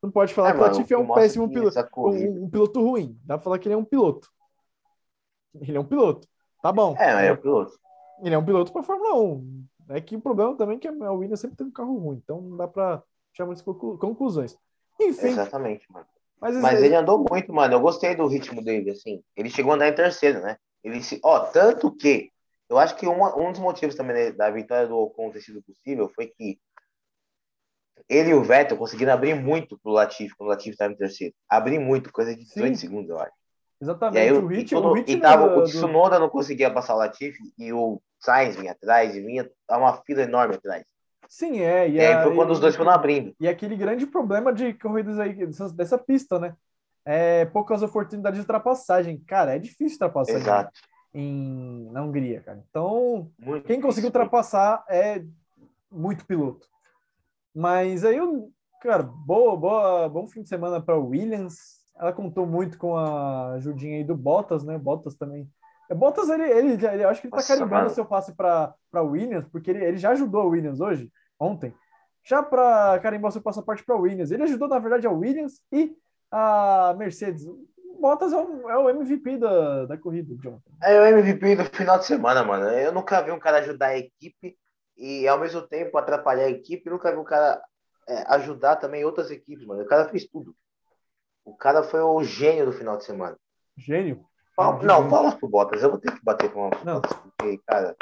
[0.01, 3.17] não pode falar É, que o Latifi é um péssimo piloto, um, um piloto ruim.
[3.23, 4.29] Dá pra falar que ele é um piloto.
[5.61, 6.27] Ele é um piloto.
[6.61, 6.95] Tá bom.
[6.97, 7.79] É, mas é o piloto.
[8.23, 9.65] Ele é um piloto para Fórmula 1.
[9.89, 12.41] É que o problema também é que a Williams sempre tem um carro ruim, então
[12.41, 13.01] não dá para
[13.33, 14.55] tirar muitas conclu- conclusões.
[14.99, 16.05] Enfim, Exatamente, mano.
[16.39, 17.73] Mas, Mas ele andou muito, mano.
[17.73, 19.21] Eu gostei do ritmo dele, assim.
[19.35, 20.57] Ele chegou a andar em terceiro, né?
[20.83, 21.19] Ele se...
[21.23, 22.31] Ó, tanto que
[22.69, 26.09] eu acho que uma- um dos motivos também da vitória do Ocon ter sido possível
[26.15, 26.59] foi que
[28.07, 31.33] ele e o Vettel conseguiram abrir muito pro Latifi quando o Latifi estava em terceiro.
[31.47, 32.87] Abrir muito, coisa de 18 Sim.
[32.87, 33.31] segundos, eu acho.
[33.31, 36.71] E exatamente aí o ritmo, todo- o ritmo e tava, do- o Tsunoda não conseguia
[36.71, 40.83] passar o Latifi e o Sainz vinha atrás e vinha a uma fila enorme atrás.
[41.29, 41.87] Sim, é.
[41.87, 43.35] E, e aí foi quando e, os dois foram abrindo.
[43.39, 46.55] E aquele grande problema de corridas aí, dessa, dessa pista, né?
[47.05, 49.19] É poucas oportunidades de ultrapassagem.
[49.19, 50.79] Cara, é difícil ultrapassar Exato.
[51.13, 52.63] Em, na Hungria, cara.
[52.67, 55.23] Então, muito quem conseguiu ultrapassar é
[55.91, 56.67] muito piloto.
[57.53, 61.79] Mas aí, eu, cara, boa, boa, bom fim de semana para Williams.
[61.95, 64.79] Ela contou muito com a ajudinha aí do Bottas, né?
[64.79, 65.47] Bottas também.
[65.89, 68.33] É, Bottas, ele, ele, ele, eu acho que ele tá Nossa, carimbando o seu passe
[68.33, 71.73] para Williams, porque ele, ele já ajudou a Williams hoje, ontem,
[72.23, 74.29] já para carimbar o seu passaporte para Williams.
[74.29, 75.95] Ele ajudou, na verdade, a Williams e
[76.31, 77.43] a Mercedes.
[77.99, 80.61] Bottas é o, é o MVP da, da corrida, John.
[80.81, 82.69] É o MVP do final de semana, mano.
[82.69, 84.57] Eu nunca vi um cara ajudar a equipe
[84.95, 86.85] e, ao mesmo tempo, atrapalhar a equipe.
[86.85, 87.61] Eu nunca vi um cara
[88.07, 89.81] é, ajudar também outras equipes, mano.
[89.81, 90.55] O cara fez tudo.
[91.43, 93.37] O cara foi o gênio do final de semana.
[93.75, 94.28] Gênio?
[94.59, 94.83] Pal...
[94.83, 95.81] Não, palmas pro Bottas.
[95.81, 97.95] Eu vou ter que bater com o Bottas, porque, cara.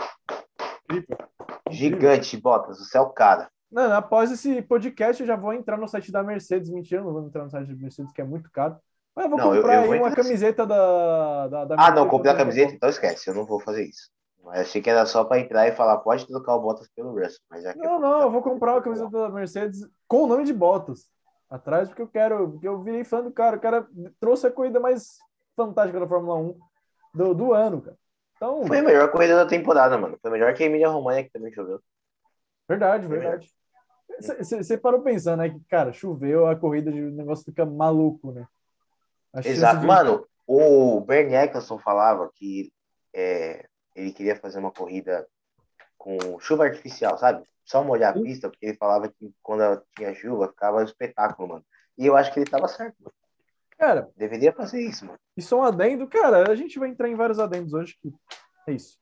[1.70, 2.80] Gigante, Bottas.
[2.80, 3.48] Você é o cara.
[3.72, 6.72] Não, após esse podcast, eu já vou entrar no site da Mercedes.
[6.72, 8.76] Mentira, não vou entrar no site da Mercedes, que é muito caro.
[9.16, 12.08] Mas eu vou não, comprar eu, eu aí uma camiseta da, da, da Ah, não,
[12.08, 12.74] comprei a camiseta?
[12.74, 14.10] Então esquece, eu não vou fazer isso.
[14.44, 17.40] Mas achei que era só para entrar e falar, pode trocar o Bottas pelo Russell.
[17.52, 20.54] Mas já não, não, eu vou comprar uma camiseta da Mercedes com o nome de
[20.54, 21.02] Bottas
[21.48, 23.58] atrás, porque eu quero, porque eu virei fã do cara.
[23.58, 23.88] O cara
[24.20, 25.18] trouxe a corrida mais
[25.58, 26.60] fantástica da Fórmula 1
[27.14, 27.98] do, do ano, cara.
[28.36, 30.18] Então, Foi a melhor corrida da temporada, mano.
[30.22, 31.82] Foi melhor que a Emília Romagna, que também choveu.
[32.70, 33.52] Verdade, verdade.
[34.20, 35.50] Você parou pensando, né?
[35.50, 38.48] Que, cara, choveu, a corrida, o negócio fica maluco, né?
[39.44, 39.82] Exato.
[39.82, 39.88] De...
[39.88, 42.72] Mano, o Bernie Eccleston falava que
[43.14, 45.28] é, ele queria fazer uma corrida
[45.98, 47.44] com chuva artificial, sabe?
[47.66, 51.66] Só molhar a pista, porque ele falava que quando tinha chuva ficava um espetáculo, mano.
[51.98, 53.14] E eu acho que ele tava certo, mano.
[53.78, 55.20] Cara, deveria fazer isso, mano.
[55.36, 56.52] Isso é um adendo, cara.
[56.52, 57.96] A gente vai entrar em vários adendos hoje.
[58.02, 58.12] Que...
[58.68, 58.98] É isso.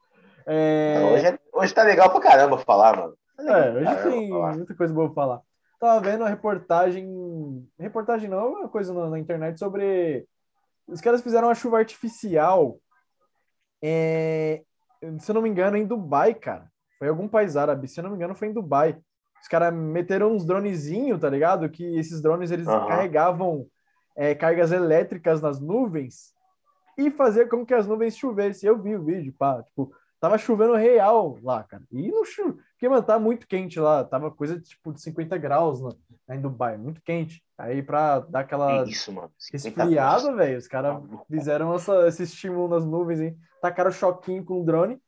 [0.46, 1.02] É...
[1.14, 1.40] hoje, é...
[1.54, 3.18] hoje tá legal pra caramba falar, mano.
[3.40, 5.42] É, hoje caramba, tem muita coisa boa pra falar.
[5.80, 7.68] Tava vendo a reportagem.
[7.80, 10.28] Reportagem não, uma coisa na, na, internet sobre.
[10.88, 12.78] Os caras fizeram uma chuva artificial.
[13.82, 14.62] É...
[15.20, 16.70] Se eu não me engano, em Dubai, cara.
[17.00, 17.88] Foi algum país árabe.
[17.88, 18.98] Se eu não me engano, foi em Dubai.
[19.42, 21.70] Os caras meteram uns dronezinhos, tá ligado?
[21.70, 22.88] Que esses drones eles uhum.
[22.88, 23.68] carregavam
[24.16, 26.34] é, cargas elétricas nas nuvens
[26.98, 28.68] e fazer com que as nuvens chovessem.
[28.68, 31.84] Eu vi o vídeo, pá, tipo, tava chovendo real lá, cara.
[31.92, 35.82] E não chove, porque, mano, tá muito quente lá, tava coisa tipo de 50 graus
[35.82, 35.92] lá,
[36.30, 37.44] em Dubai, muito quente.
[37.58, 39.32] Aí pra dar aquela Isso, mano.
[39.54, 43.38] esfriada, velho, os caras fizeram essa, esse estímulo nas nuvens, hein?
[43.62, 45.00] Tacaram choquinho com o drone.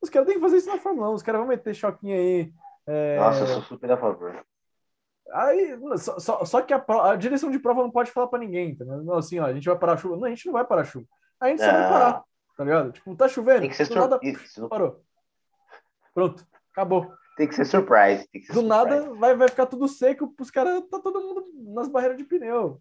[0.00, 2.52] Os caras têm que fazer isso na Fórmula 1, os caras vão meter choquinho aí.
[2.86, 3.18] É...
[3.18, 4.44] Nossa, eu sou super a favor.
[5.32, 8.70] Aí, só, só, só que a, a, direção de prova não pode falar para ninguém,
[8.70, 9.14] entendeu?
[9.14, 10.16] Assim, ó, a gente vai parar a chuva.
[10.16, 11.06] Não, a gente não vai parar a chuva.
[11.40, 12.24] A gente só vai parar,
[12.56, 12.92] tá ligado?
[12.92, 13.60] Tipo, tá chovendo.
[13.60, 13.94] Tem que ser.
[13.94, 14.20] Nada...
[14.68, 15.02] Parou.
[16.14, 17.12] Pronto, acabou.
[17.36, 18.28] Tem que ser surprise.
[18.32, 18.68] Que ser Do surprise.
[18.68, 22.80] nada vai, vai ficar tudo seco, os caras tá todo mundo nas barreiras de pneu.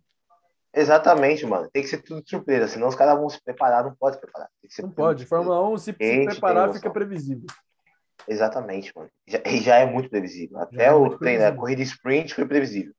[0.74, 1.70] Exatamente, mano.
[1.72, 4.50] Tem que ser tudo surpresa, senão os caras vão se preparar, não pode se preparar.
[4.80, 5.26] não pode.
[5.26, 7.46] Fórmula 1, se, se preparar, fica previsível.
[8.28, 9.10] Exatamente, mano.
[9.28, 10.60] Já, já é muito previsível.
[10.60, 12.94] Até é o treino, a corrida sprint foi previsível.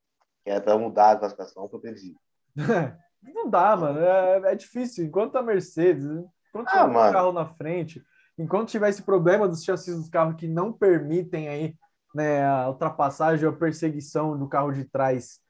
[0.45, 2.19] Que era pra mudar a classificação, foi previsível.
[3.23, 4.01] não dá, mano.
[4.01, 5.05] É, é, difícil.
[5.05, 8.03] Enquanto a Mercedes, enquanto ah, o carro na frente,
[8.39, 11.75] enquanto tiver esse problema dos chassis dos carros que não permitem aí
[12.15, 15.41] né, a ultrapassagem ou a perseguição do carro de trás,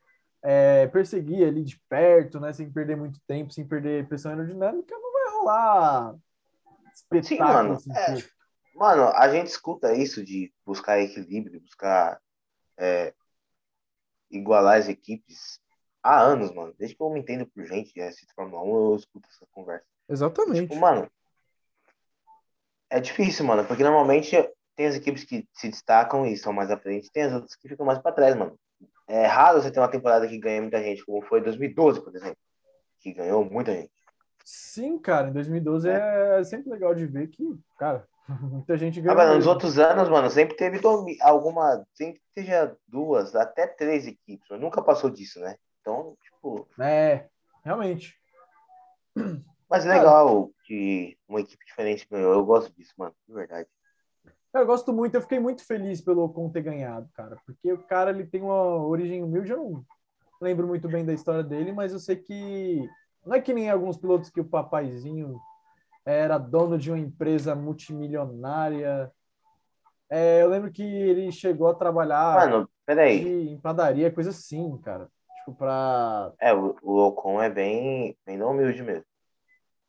[0.43, 5.13] é, perseguir ali de perto, né, sem perder muito tempo, sem perder pressão aerodinâmica, não
[5.13, 6.15] vai rolar
[6.95, 7.25] espetáculo.
[7.25, 7.73] Sim, mano.
[7.75, 8.17] Assim, é,
[8.75, 12.21] Mano, a gente escuta isso de buscar equilíbrio, buscar
[12.77, 13.15] é,
[14.31, 15.61] igualar as equipes
[16.03, 16.75] há anos, mano.
[16.77, 19.87] Desde que eu me entendo por gente de assiste Fórmula 1, eu escuto essa conversa.
[20.09, 20.63] Exatamente.
[20.63, 21.11] Tipo, mano,
[22.91, 24.37] é difícil, mano, porque normalmente
[24.77, 27.69] tem as equipes que se destacam e são mais à frente, tem as outras que
[27.69, 28.59] ficam mais para trás, mano.
[29.07, 32.39] É raro você ter uma temporada que ganha muita gente, como foi 2012, por exemplo,
[32.99, 33.93] que ganhou muita gente.
[34.45, 39.21] Sim, cara, em 2012 é, é sempre legal de ver que, cara, Muita gente ganhou.
[39.21, 40.81] Ah, nos outros anos, mano, sempre teve
[41.21, 41.87] alguma.
[41.93, 44.49] Sempre seja duas, até três equipes.
[44.59, 45.57] Nunca passou disso, né?
[45.81, 46.67] Então, tipo.
[46.81, 47.27] É,
[47.63, 48.19] realmente.
[49.69, 52.33] Mas legal que uma equipe diferente ganhou.
[52.33, 53.69] Eu gosto disso, mano, de verdade.
[54.55, 57.37] Eu gosto muito, eu fiquei muito feliz pelo Ocon ter ganhado, cara.
[57.45, 59.85] Porque o cara ele tem uma origem humilde, eu não
[60.41, 62.89] lembro muito bem da história dele, mas eu sei que.
[63.27, 65.41] Não é que nem alguns pilotos que o papaizinho
[66.05, 69.11] era dono de uma empresa multimilionária.
[70.11, 73.53] É, eu lembro que ele chegou a trabalhar Mano, peraí.
[73.53, 75.09] em padaria, coisa assim, cara.
[75.39, 76.33] Tipo, pra.
[76.39, 79.05] É, o, o Ocon é bem, bem humilde mesmo.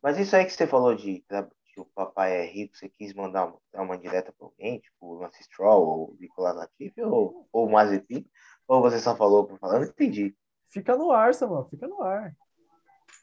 [0.01, 3.13] Mas isso aí que você falou de, de que o papai é rico, você quis
[3.13, 7.47] mandar uma, uma direta para alguém, tipo o Lance Stroll ou o Nicolas Latifi ou,
[7.51, 8.25] ou o Mazepin?
[8.67, 9.80] Ou você só falou por falar?
[9.80, 10.36] Não entendi.
[10.69, 11.67] Fica no ar, mano.
[11.69, 12.36] Fica no ar.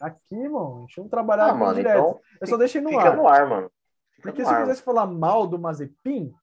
[0.03, 1.99] Aqui, mano, a gente não trabalhar Ah, mano, direto.
[1.99, 3.17] então eu só deixei no Fica ar.
[3.17, 3.71] no ar, mano.
[4.17, 4.62] Fica Porque se eu ar.
[4.62, 6.35] quisesse falar mal do Mazepin,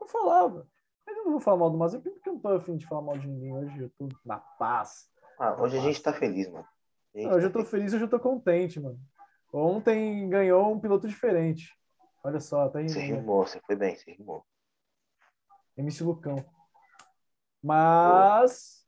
[0.00, 0.66] eu falava.
[1.06, 3.02] Mas eu não vou falar mal do Mazepin porque eu não tô afim de falar
[3.02, 3.82] mal de ninguém hoje.
[3.82, 5.08] Eu tô na paz.
[5.38, 6.66] Ah, hoje a gente tá feliz, mano.
[7.14, 8.98] Hoje eu tá tô feliz, hoje eu tô contente, mano.
[9.52, 11.72] Ontem ganhou um piloto diferente.
[12.24, 13.18] Olha só, tá Você rindo.
[13.18, 14.44] rimou, você foi bem, você rimou.
[15.76, 16.44] MC Lucão.
[17.62, 18.83] Mas,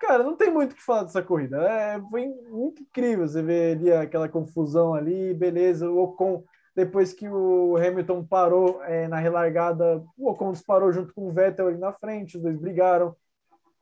[0.00, 1.58] cara, não tem muito o que falar dessa corrida.
[1.62, 3.28] É, foi muito incrível.
[3.28, 5.88] Você vê ali aquela confusão ali, beleza.
[5.90, 6.42] O Ocon,
[6.74, 11.68] depois que o Hamilton parou é, na relargada, o Ocon disparou junto com o Vettel
[11.68, 13.14] ali na frente, os dois brigaram.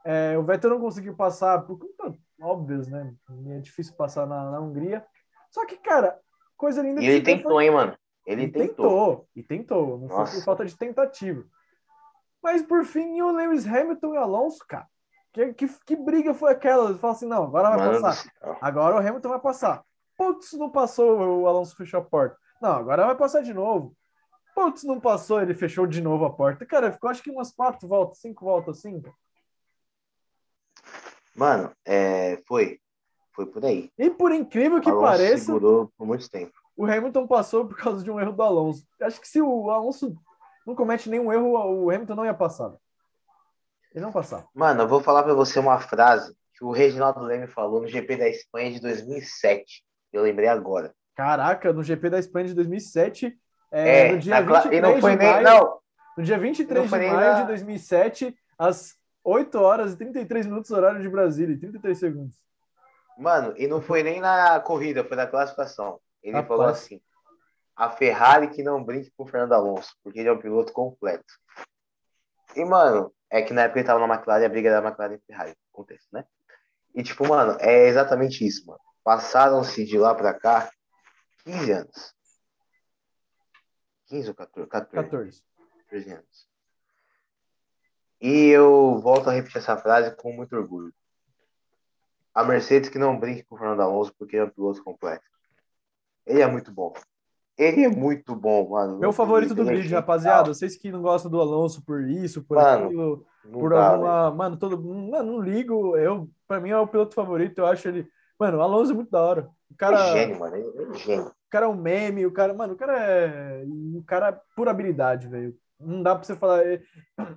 [0.04, 3.12] É, o Vettel não conseguiu passar por conta óbvias, né?
[3.48, 5.04] É difícil passar na, na Hungria.
[5.50, 6.18] Só que, cara,
[6.56, 7.96] coisa linda E ele ver tentou, foi- hein, mano?
[8.26, 9.26] Ele e tentou.
[9.34, 9.98] E tentou.
[9.98, 10.36] Não foi Nossa.
[10.36, 11.42] por falta de tentativa.
[12.42, 14.86] Mas por fim, o Lewis Hamilton e o Alonso, cara.
[15.38, 16.92] Que, que, que briga foi aquela?
[16.98, 18.32] Fala assim: não, agora vai Mano passar.
[18.60, 19.84] Agora o Hamilton vai passar.
[20.16, 22.36] Putz, não passou, o Alonso fechou a porta.
[22.60, 23.94] Não, agora vai passar de novo.
[24.52, 26.66] Putz, não passou, ele fechou de novo a porta.
[26.66, 29.00] Cara, ficou acho que umas quatro voltas, cinco voltas assim.
[31.36, 32.80] Mano, é, foi.
[33.30, 33.92] Foi por aí.
[33.96, 36.52] E por incrível que Alonso pareça, segurou por muito tempo.
[36.76, 38.84] o Hamilton passou por causa de um erro do Alonso.
[39.00, 40.16] Acho que se o Alonso
[40.66, 42.74] não comete nenhum erro, o Hamilton não ia passar.
[43.98, 44.46] Ele não passava.
[44.54, 48.16] Mano, eu vou falar pra você uma frase que o Reginaldo Leme falou no GP
[48.16, 49.82] da Espanha de 2007.
[50.12, 50.94] Eu lembrei agora.
[51.16, 53.36] Caraca, no GP da Espanha de 2007,
[53.72, 55.26] é, É, no dia na cla- 23 e não foi de nem.
[55.32, 55.78] maio, Não,
[56.16, 60.70] no dia 23 não de maio na- de 2007, às 8 horas e 33 minutos
[60.70, 62.36] horário de Brasília, e 33 segundos.
[63.18, 65.98] mano, e não foi nem na corrida, foi na classificação.
[66.22, 66.46] Ele Rapaz.
[66.48, 67.00] falou assim:
[67.74, 71.24] a Ferrari que não brinque com o Fernando Alonso, porque ele é um piloto completo.
[72.56, 75.26] E, mano, é que na época ele tava na McLaren, a briga da McLaren e
[75.26, 76.24] Ferrari, acontece, né?
[76.94, 78.80] E, tipo, mano, é exatamente isso, mano.
[79.04, 80.70] Passaram-se de lá pra cá
[81.44, 82.14] 15 anos.
[84.06, 84.68] 15 ou 14?
[84.68, 85.10] 14.
[85.10, 85.42] 14.
[85.84, 86.48] 14 anos.
[88.20, 90.92] E eu volto a repetir essa frase com muito orgulho.
[92.34, 95.24] A Mercedes que não brinque com o Fernando Alonso porque é um piloto completo.
[96.26, 96.92] Ele é muito bom.
[97.58, 98.98] Ele é muito bom, mano.
[98.98, 100.54] Meu favorito do é grid, rapaziada.
[100.54, 104.30] Vocês que não gostam do Alonso por isso, por Mano, aquilo, por dá, alguma.
[104.30, 104.80] Mano, todo.
[104.80, 105.96] Mano, não ligo.
[105.96, 107.58] Eu, pra mim, é o piloto favorito.
[107.58, 108.08] Eu acho ele.
[108.38, 109.50] Mano, o Alonso é muito da hora.
[109.68, 109.96] O cara.
[109.96, 110.56] Ele é gênio, mano.
[110.56, 111.26] Ele é gênio.
[111.26, 113.64] O cara é um meme, o cara, mano, o cara é.
[113.66, 115.52] O cara é pura habilidade, velho.
[115.80, 116.62] Não dá pra você falar.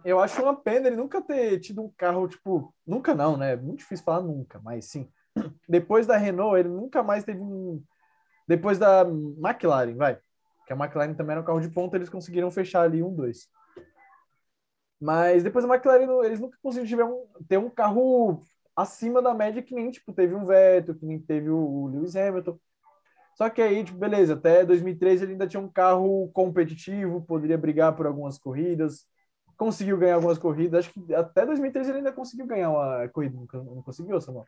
[0.06, 2.72] Eu acho uma pena ele nunca ter tido um carro, tipo.
[2.86, 3.56] Nunca não, né?
[3.56, 5.10] Muito difícil falar nunca, mas sim.
[5.68, 7.82] Depois da Renault, ele nunca mais teve um.
[8.48, 10.20] Depois da McLaren, vai.
[10.66, 13.50] Que a McLaren também era um carro de ponta, eles conseguiram fechar ali um, dois.
[15.00, 18.44] Mas depois da McLaren, eles nunca conseguiram ter um carro
[18.76, 22.58] acima da média que nem, tipo, teve um Vettel, que nem teve o Lewis Hamilton.
[23.36, 27.96] Só que aí, tipo, beleza, até 2013 ele ainda tinha um carro competitivo, poderia brigar
[27.96, 29.08] por algumas corridas,
[29.58, 30.86] conseguiu ganhar algumas corridas.
[30.86, 34.46] Acho que até 2013 ele ainda conseguiu ganhar uma corrida, não não conseguiu, Samuel?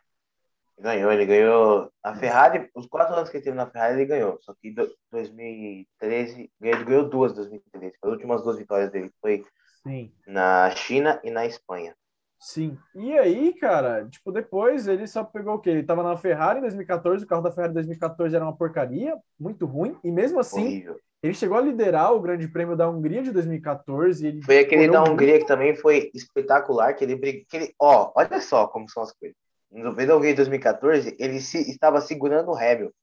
[0.79, 1.89] Ganhou, ele ganhou.
[2.03, 4.37] A Ferrari, os quatro anos que ele teve na Ferrari, ele ganhou.
[4.41, 7.95] Só que em do- 2013, ele ganhou duas em 2013.
[8.01, 9.43] As últimas duas vitórias dele foi
[9.83, 10.11] Sim.
[10.27, 11.95] na China e na Espanha.
[12.39, 12.77] Sim.
[12.93, 15.69] E aí, cara, tipo, depois ele só pegou o quê?
[15.69, 19.15] Ele tava na Ferrari em 2014, o carro da Ferrari em 2014 era uma porcaria,
[19.39, 20.99] muito ruim, e mesmo assim, Horrível.
[21.21, 24.27] ele chegou a liderar o Grande Prêmio da Hungria de 2014.
[24.27, 25.13] Ele Foi aquele da muito.
[25.13, 27.45] Hungria que também foi espetacular, que ele brigou.
[27.47, 29.37] Que ele, ó, olha só como são as coisas.
[29.73, 32.93] No Hungria de 2014, ele se, estava segurando o Hamilton.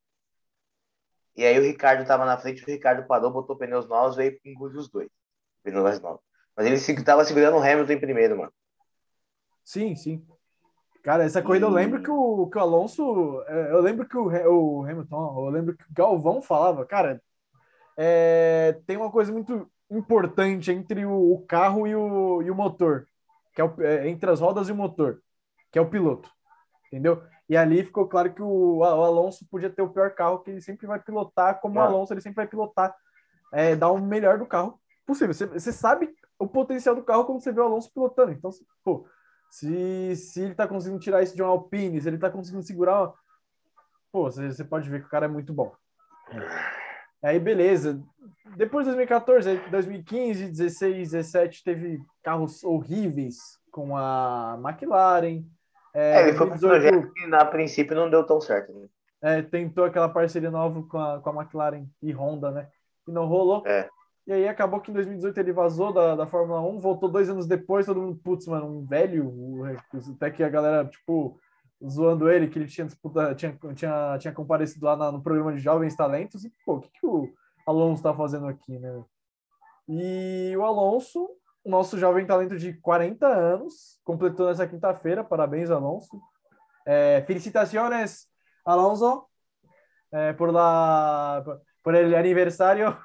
[1.36, 4.50] E aí o Ricardo estava na frente, o Ricardo parou, botou pneus novos, veio e
[4.50, 5.08] engoliu os dois.
[5.62, 6.20] Pneus mais novos.
[6.56, 8.52] Mas ele estava segurando o Hamilton em primeiro, mano.
[9.64, 10.24] Sim, sim.
[11.02, 13.42] Cara, essa corrida eu lembro que o, que o Alonso.
[13.46, 17.22] é, Eu lembro que o, o Hamilton, eu lembro que o Galvão falava, cara,
[17.96, 23.06] é, tem uma coisa muito importante entre o, o carro e o, e o motor,
[23.54, 25.22] que é, o- é, entre as rodas e o motor,
[25.70, 26.30] que é o piloto.
[26.92, 27.22] Entendeu?
[27.48, 30.60] E ali ficou claro que o, o Alonso podia ter o pior carro, que ele
[30.60, 31.86] sempre vai pilotar, como o Ah.
[31.86, 32.94] Alonso, ele sempre vai pilotar,
[33.52, 35.32] é, dar o melhor do carro possível.
[35.34, 38.32] Você, você sabe o potencial do carro quando você vê o Alonso pilotando.
[38.32, 39.06] Então, se- pô,
[39.50, 43.12] se, se ele tá conseguindo tirar isso de um Alpine, se ele tá conseguindo segurar,
[44.12, 45.72] pô, você, você pode ver que o cara é muito bom.
[47.22, 48.02] Aí, beleza.
[48.56, 53.36] Depois de 2014, aí 2015, 16, 17, teve carros horríveis
[53.70, 55.44] com a McLaren.
[55.94, 58.72] É, ele foi para um 2018, projeto que, na princípio, não deu tão certo.
[58.72, 58.86] Né?
[59.22, 62.68] é, tentou aquela parceria nova com a, com a McLaren e Honda, né?
[63.04, 63.66] que não rolou.
[63.66, 63.88] É.
[64.26, 67.46] E aí acabou que em 2018 ele vazou da, da Fórmula 1, voltou dois anos
[67.46, 69.62] depois, todo mundo, putz, mano, um velho,
[70.14, 71.38] até que a galera, tipo,
[71.86, 75.58] zoando ele, que ele tinha disputa, tinha, tinha, tinha comparecido lá na, no programa de
[75.58, 77.32] Jovens Talentos, e, pô, o que, que o
[77.66, 79.02] Alonso tá fazendo aqui, né?
[79.88, 81.28] E o Alonso,
[81.64, 86.20] o nosso jovem talento de 40 anos, completou nessa quinta-feira, parabéns, Alonso.
[86.86, 88.26] É, felicitaciones,
[88.64, 89.26] Alonso,
[90.12, 91.44] é, por, la,
[91.82, 92.96] por el aniversário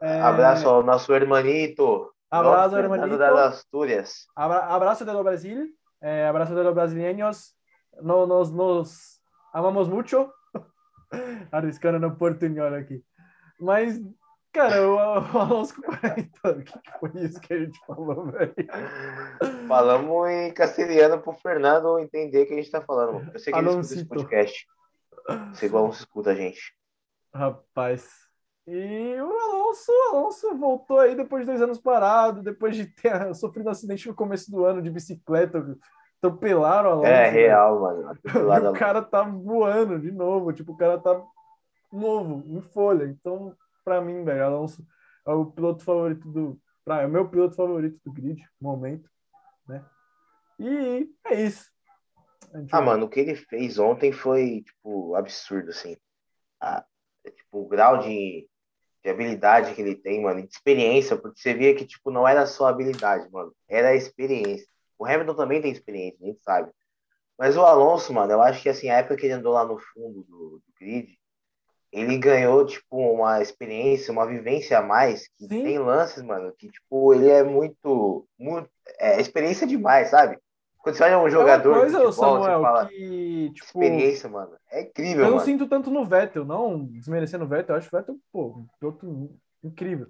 [0.00, 0.20] é...
[0.20, 2.12] Abraço ao nosso hermanito.
[2.30, 3.18] Abraço, hermanito.
[3.18, 4.26] das Astúrias.
[4.34, 5.66] Abra abraço do Brasil.
[6.00, 7.54] É, abraço de los brasileños.
[8.00, 9.20] No, nos, nos
[9.52, 10.32] amamos muito.
[11.50, 13.02] Arriscando no portunhol aqui.
[13.58, 13.98] Mas,
[14.58, 18.54] cara, o, o Alonso com 40 O que, foi isso que a gente falou, velho?
[19.68, 23.30] Falamos em castelhano pro Fernando entender o que a gente tá falando.
[23.32, 24.66] Eu sei que ele escuta esse podcast.
[25.54, 26.74] Sei que o Alonso escuta a gente.
[27.32, 28.08] Rapaz.
[28.66, 33.12] E o Alonso, o Alonso voltou aí depois de dois anos parado, depois de ter
[33.34, 35.64] sofrido um acidente no começo do ano de bicicleta,
[36.18, 37.06] atropelaram o Alonso.
[37.06, 38.18] É real, mano.
[38.26, 41.22] E o cara tá voando de novo, tipo, o cara tá
[41.92, 43.04] novo, em folha.
[43.04, 43.54] Então,
[43.88, 44.86] para mim, velho, Alonso
[45.26, 46.60] é o piloto favorito do.
[46.84, 49.08] Pra, é o meu piloto favorito do grid, no momento,
[49.66, 49.82] né?
[50.58, 51.70] E é isso.
[52.70, 55.96] Ah, mano, o que ele fez ontem foi, tipo, absurdo, assim.
[56.60, 56.84] Ah,
[57.24, 58.46] tipo, o grau de
[59.00, 62.44] de habilidade que ele tem, mano, de experiência, porque você via que, tipo, não era
[62.46, 64.66] só habilidade, mano, era experiência.
[64.98, 66.72] O Hamilton também tem experiência, a gente sabe.
[67.38, 69.78] Mas o Alonso, mano, eu acho que, assim, a época que ele andou lá no
[69.78, 71.16] fundo do, do grid,
[71.92, 75.62] ele ganhou, tipo, uma experiência, uma vivência a mais, que Sim.
[75.62, 80.38] tem lances, mano, que, tipo, ele é muito, muito, é experiência demais, sabe?
[80.78, 81.76] Quando você olha um jogador.
[81.76, 83.50] É coisa, futebol, Samuel, fala, que.
[83.54, 84.52] Tipo, experiência, mano.
[84.70, 85.24] É incrível.
[85.24, 85.44] Eu não mano.
[85.44, 87.74] sinto tanto no Vettel, não desmerecendo o Vettel.
[87.74, 89.30] Eu acho o Vettel, pô, piloto
[89.62, 90.06] incrível.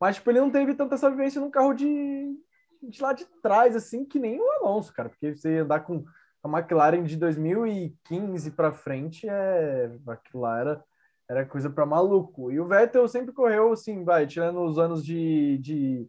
[0.00, 2.34] Mas, tipo, ele não teve tanta essa vivência no carro de,
[2.82, 5.08] de lá de trás, assim, que nem o Alonso, cara.
[5.08, 6.04] Porque você andar com
[6.42, 9.90] a McLaren de 2015 para frente, é.
[10.06, 10.84] Aquilo lá era,
[11.32, 12.50] era coisa para maluco.
[12.52, 16.06] E o Vettel sempre correu, assim, vai, tirando os anos de, de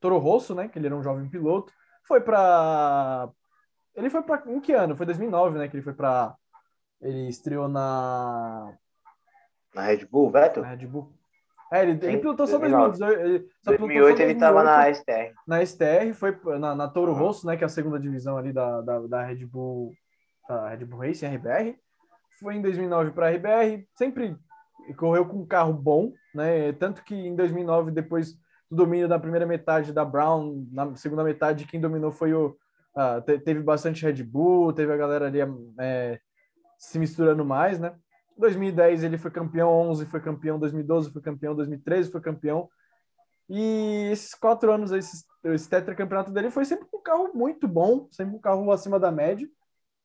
[0.00, 0.68] Toro Rosso, né?
[0.68, 1.72] Que ele era um jovem piloto.
[2.06, 3.28] Foi para
[3.94, 4.96] ele foi para em que ano?
[4.96, 5.68] Foi 2009, né?
[5.68, 6.34] Que ele foi para
[7.00, 8.72] ele estreou na
[9.74, 10.62] na Red Bull, Vettel?
[10.62, 11.12] Na Red Bull.
[11.72, 13.20] É, ele, ele pilotou só 2018.
[13.20, 15.32] Ele, só 2008 ele estava na STR.
[15.46, 17.18] Na STR, foi na, na Toro uhum.
[17.18, 17.56] Rosso, né?
[17.56, 19.92] Que é a segunda divisão ali da, da, da Red Bull,
[20.48, 21.76] da Red Bull Racing, RBR.
[22.40, 23.86] Foi em 2009 para a RBR.
[23.96, 24.36] Sempre
[24.94, 26.72] correu com um carro bom, né?
[26.72, 28.34] Tanto que em 2009, depois
[28.70, 32.56] do domínio da primeira metade da Brown, na segunda metade, quem dominou foi o,
[32.94, 35.38] ah, teve bastante Red Bull, teve a galera ali
[35.78, 36.18] é,
[36.78, 37.94] se misturando mais, né?
[38.38, 42.68] 2010 ele foi campeão, 11 foi campeão, 2012 foi campeão, 2013 foi campeão.
[43.48, 48.34] E esses quatro anos, esse, esse tetracampeonato dele foi sempre um carro muito bom, sempre
[48.34, 49.48] um carro acima da média.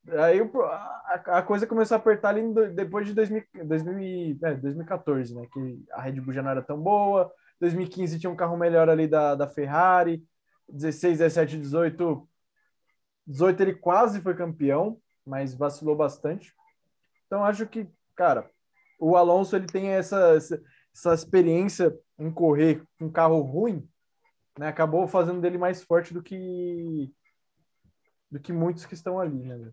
[0.08, 2.42] Aí a, a coisa começou a apertar ali
[2.74, 5.48] depois de 2000, 2000, é, 2014, né?
[5.52, 7.32] Que a Red Bull já não era tão boa.
[7.60, 10.24] 2015 tinha um carro melhor ali da, da Ferrari.
[10.68, 12.28] 16, 17, 18
[13.28, 16.54] 18 ele quase foi campeão, mas vacilou bastante.
[17.28, 18.50] Então acho que, cara,
[19.00, 20.62] o Alonso ele tem essa, essa,
[20.94, 23.88] essa experiência em correr com um carro ruim,
[24.58, 24.68] né?
[24.68, 27.14] Acabou fazendo dele mais forte do que
[28.30, 29.72] do que muitos que estão ali, né?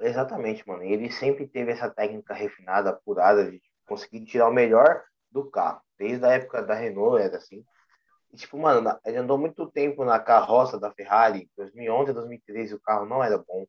[0.00, 0.82] Exatamente, mano.
[0.82, 5.80] Ele sempre teve essa técnica refinada, apurada de conseguir tirar o melhor do carro.
[5.98, 7.64] Desde a época da Renault era assim.
[8.32, 11.50] E, tipo, mano, ele andou muito tempo na carroça da Ferrari.
[11.56, 13.66] 2011, 2013, o carro não era bom.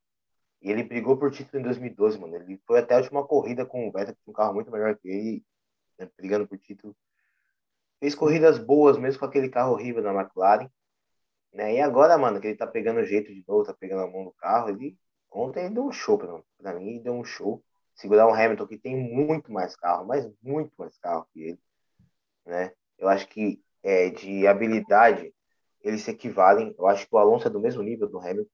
[0.61, 2.35] E ele brigou por título em 2012, mano.
[2.35, 5.07] Ele foi até a última corrida com o Vettel, com um carro muito melhor que
[5.07, 5.45] ele,
[5.97, 6.95] né, brigando por título.
[7.99, 10.69] Fez corridas boas, mesmo com aquele carro horrível da McLaren.
[11.53, 11.75] Né?
[11.75, 14.25] E agora, mano, que ele tá pegando o jeito de novo, tá pegando a mão
[14.25, 14.97] do carro, ele
[15.31, 17.63] ontem ele deu um show pra, pra mim, ele deu um show.
[17.95, 21.59] Segurar um Hamilton que tem muito mais carro, mas muito mais carro que ele,
[22.45, 22.71] né?
[22.97, 25.33] Eu acho que é, de habilidade,
[25.81, 26.75] eles se equivalem.
[26.77, 28.49] Eu acho que o Alonso é do mesmo nível do Hamilton,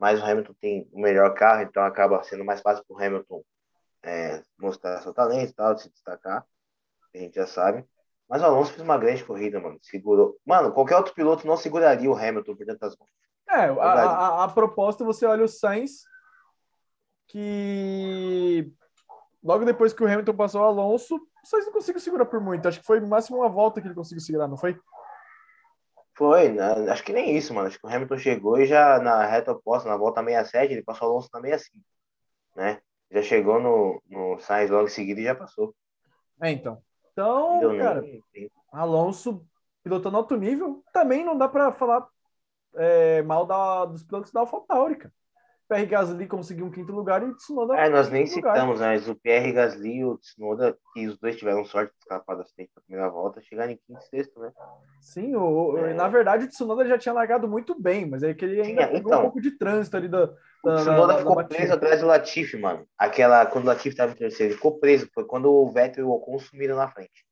[0.00, 3.44] mas o Hamilton tem o melhor carro, então acaba sendo mais fácil para o Hamilton
[4.02, 6.46] é, mostrar seu talento e tal, se destacar.
[7.14, 7.84] A gente já sabe.
[8.28, 9.78] Mas o Alonso fez uma grande corrida, mano.
[9.82, 10.38] Segurou.
[10.44, 13.10] Mano, qualquer outro piloto não seguraria o Hamilton por tantas mãos.
[13.48, 16.04] É, a, a, a, proposta, você olha o Sainz,
[17.28, 18.72] que
[19.42, 22.66] logo depois que o Hamilton passou o Alonso, o Sainz não conseguiu segurar por muito.
[22.66, 24.78] Acho que foi máximo uma volta que ele conseguiu segurar, não foi?
[26.14, 26.90] Foi, né?
[26.90, 27.68] acho que nem isso, mano.
[27.68, 31.08] Acho que o Hamilton chegou e já na reta oposta, na volta 67, ele passou
[31.08, 31.84] o Alonso na 65,
[32.56, 32.80] né?
[33.10, 35.74] Já chegou no, no Sainz logo em seguida e já passou.
[36.42, 36.82] É, então.
[37.12, 38.02] Então, cara.
[38.72, 39.46] Alonso
[39.86, 42.08] pilotando alto nível, também não dá para falar
[42.76, 45.12] é, mal da, dos pilotos da AlphaTauri, cara.
[45.68, 48.54] Pierre Gasly conseguiu um quinto lugar e o Tsunoda É, nós nem lugar.
[48.54, 51.98] citamos, né, mas o Pierre Gasly e o Tsunoda, que os dois tiveram sorte de
[52.02, 52.44] escapar na
[52.86, 54.52] primeira volta, chegaram em quinto e sexto, né?
[55.00, 55.92] Sim, o, o- É.
[55.92, 58.86] na verdade o Tsunoda já tinha largado muito bem, mas é que ele ainda Tinha,
[58.92, 59.18] pegou então.
[59.18, 61.56] um pouco de trânsito ali da, O da, Tsunoda da- da ficou batida.
[61.56, 62.86] preso atrás do Latifi, mano.
[62.96, 65.10] Aquela, quando o Latifi estava em terceiro, ele ficou preso.
[65.12, 67.26] Foi quando o Vettel e o Ocon sumiram na frente.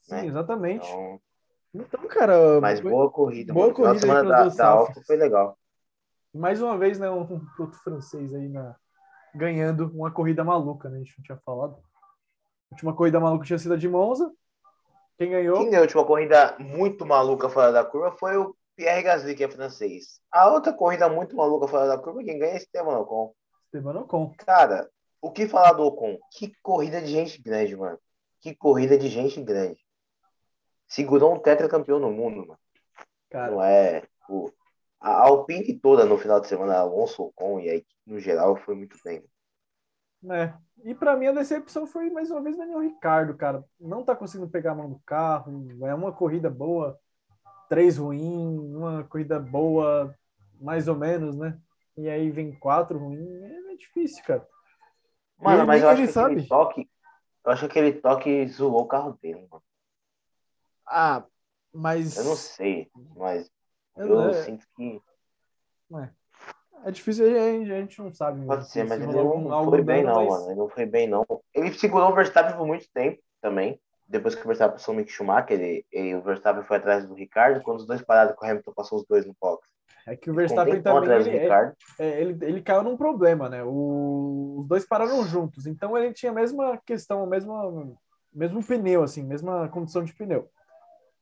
[0.00, 0.26] Sim, né?
[0.26, 0.86] exatamente.
[0.88, 1.20] Então,
[1.74, 3.76] Então, cara, mas foi- boa corrida, boa mano.
[3.76, 5.58] Corrida semana da, da Alfa foi legal.
[6.32, 8.76] mais uma vez, né, um piloto francês aí na,
[9.34, 10.96] ganhando uma corrida maluca, né?
[10.96, 11.76] A gente não tinha falado.
[12.70, 14.32] A última corrida maluca tinha sido a de Monza.
[15.18, 15.58] Quem ganhou?
[15.58, 19.44] Quem deu a última corrida muito maluca fora da curva foi o Pierre Gasly, que
[19.44, 20.20] é francês.
[20.30, 23.32] A outra corrida muito maluca fora da curva, quem ganha é Esteban Ocon.
[23.66, 24.32] Esteban Ocon.
[24.38, 24.88] Cara,
[25.20, 26.18] o que falar do Ocon?
[26.32, 27.98] Que corrida de gente grande, mano.
[28.40, 29.83] Que corrida de gente grande.
[30.94, 32.58] Segurou um tetracampeão no mundo, mano.
[33.28, 34.02] Cara, Não é.
[34.02, 34.54] Tipo,
[35.00, 38.96] a Alpine toda no final de semana, Alonso Ocon e aí no geral foi muito
[39.04, 39.24] bem.
[40.22, 40.56] né?
[40.84, 43.64] E pra mim a decepção foi mais uma vez o Daniel Ricardo, cara.
[43.80, 45.66] Não tá conseguindo pegar a mão do carro.
[45.82, 46.96] É uma corrida boa,
[47.68, 50.14] três ruim, uma corrida boa,
[50.60, 51.58] mais ou menos, né?
[51.96, 53.42] E aí vem quatro ruim.
[53.42, 54.46] É, difícil, cara.
[55.40, 56.46] Mano, mas eu acho que sabe.
[56.46, 56.88] toque.
[57.44, 59.62] Eu acho que aquele toque zoou o carro dele, mano.
[60.86, 61.24] Ah,
[61.72, 62.16] mas.
[62.16, 63.50] Eu não sei, mas
[63.96, 65.00] Eu eu, é- sinto que.
[66.84, 68.38] É difícil, a gente, a não sabe.
[68.38, 70.46] mesmo Pode ser, se mas ele não foi bem, não, mas- mano.
[70.50, 71.24] Ele não foi bem, não.
[71.54, 73.80] Ele segurou o Verstappen por muito tempo também.
[74.06, 77.14] Depois que o Verstappen passou o Mick Schumacher, ele, ele- o Verstappen foi atrás do
[77.14, 77.62] Ricardo.
[77.62, 79.66] Quando os dois pararam com o Hamilton, passou os dois no box.
[80.06, 83.64] É que o Verstappen também ele, é- é, ele, ele caiu num problema, né?
[83.64, 87.98] O- os dois pararam juntos, então ele tinha a mesma questão, o mesmo,
[88.30, 90.50] mesmo pneu, assim, mesma condição de pneu.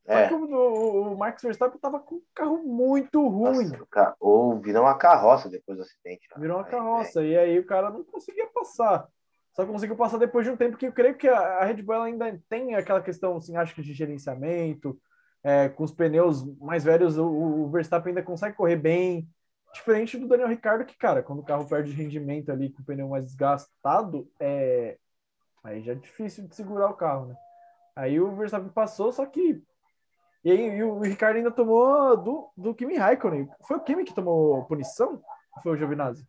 [0.05, 0.29] Só É.
[0.29, 3.77] que o, o, Max Verstappen tava com um carro muito ruim, Nossa,
[4.19, 6.29] Ou virou uma carroça depois do acidente.
[6.29, 6.41] cara.
[6.41, 9.07] virou uma carroça, e aí o cara não conseguia passar.
[9.55, 12.03] Só conseguiu passar depois de um tempo que eu creio que a, a Red Bull
[12.03, 14.99] ainda tem aquela questão, assim, acho que de gerenciamento,
[15.45, 19.29] é, com os pneus mais velhos, o, o Verstappen ainda consegue correr bem,
[19.73, 23.09] diferente do Daniel Ricciardo, que, cara, quando o carro perde rendimento ali com o pneu
[23.09, 24.99] mais desgastado, é...
[25.65, 27.37] aí já é difícil de segurar o carro, né?
[27.97, 29.63] Aí o Verstappen passou, só que.
[30.45, 33.49] E aí e o Ricardo ainda tomou do, do Kimi Raikkonen.
[33.67, 35.23] Foi o Kimi que tomou punição?
[35.57, 36.27] Ou foi o Giovinazzi?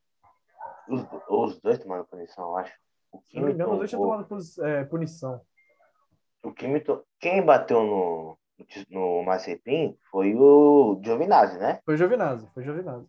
[0.88, 2.74] Os, os dois tomaram punição, eu acho.
[3.12, 5.42] O Se não me Kimi engano, os dois tinham tomado pus- é, punição.
[6.44, 8.38] o Kimi to- Quem bateu no,
[8.90, 11.80] no Mazepin foi o Giovinazzi, né?
[11.86, 13.08] Foi o Giovinazzi, foi o Giovinazzi.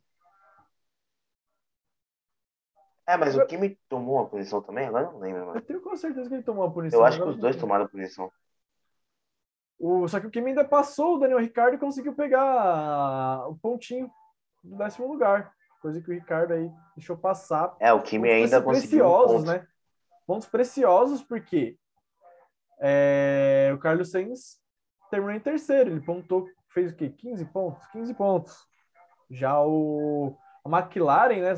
[3.07, 4.87] É, mas o Kimi tomou uma punição também?
[4.87, 5.61] Agora eu não lembro, Eu mano.
[5.61, 6.99] tenho com certeza que ele tomou a punição.
[6.99, 8.33] Eu acho que os eu dois não- tomaram punição.
[9.79, 14.11] O, só que o Kimi ainda passou o Daniel Ricardo e conseguiu pegar o pontinho
[14.63, 15.53] do décimo lugar.
[15.83, 17.75] Coisa que o Ricardo aí deixou passar.
[17.79, 19.47] É, o Kimi Pontos ainda conseguiu um preciosos, ponto.
[19.47, 19.67] né?
[20.27, 21.77] Pontos preciosos, porque
[22.81, 24.59] é, o Carlos Sainz
[25.11, 25.91] terminou em terceiro.
[25.91, 27.11] Ele pontou, fez o quê?
[27.11, 27.87] 15 pontos?
[27.89, 28.67] 15 pontos.
[29.31, 31.55] Já o, a McLaren, né?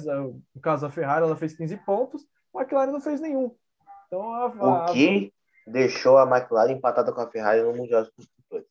[0.54, 2.26] No caso, a Ferrari, ela fez 15 pontos.
[2.54, 3.54] A McLaren não fez nenhum.
[4.06, 5.32] Então, a, O a- que
[5.66, 8.66] deixou a McLaren empatada com a Ferrari no Mundial de Construtores.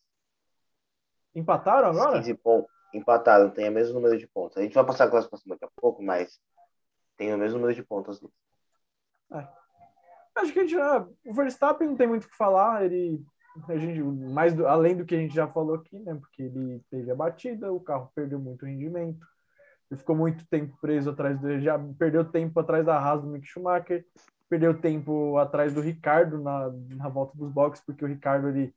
[1.36, 2.18] empataram agora?
[2.20, 2.72] 15 pontos.
[2.94, 4.58] Empataram, tem o mesmo número de pontos.
[4.58, 6.40] A gente vai passar a classificação daqui a pouco, mas
[7.18, 8.22] tem o mesmo número de pontos.
[10.36, 11.06] Acho que a gente já.
[11.26, 12.86] O Verstappen não tem muito o que falar.
[12.86, 13.22] Ele.
[13.70, 16.14] A gente, mais do- além do que a gente já falou aqui, né?
[16.16, 19.26] Porque ele teve a batida, o carro perdeu muito rendimento.
[19.90, 21.60] Ele ficou muito tempo preso atrás do.
[21.60, 24.06] Já perdeu tempo atrás da Haas do Mick Schumacher.
[24.50, 28.74] Perdeu tempo atrás do Ricardo na, na volta dos boxes, porque o Ricardo ele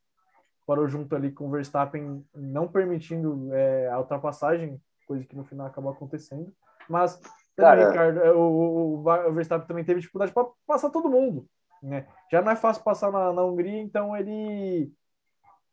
[0.67, 5.67] parou junto ali com o Verstappen, não permitindo é, a ultrapassagem, coisa que no final
[5.67, 6.53] acabou acontecendo.
[6.89, 7.17] Mas
[7.57, 11.47] também, Cara- Ricardo, é, o, o, o Verstappen também teve dificuldade para passar todo mundo.
[11.83, 12.07] Né?
[12.31, 14.93] Já não é fácil passar na, na Hungria, então ele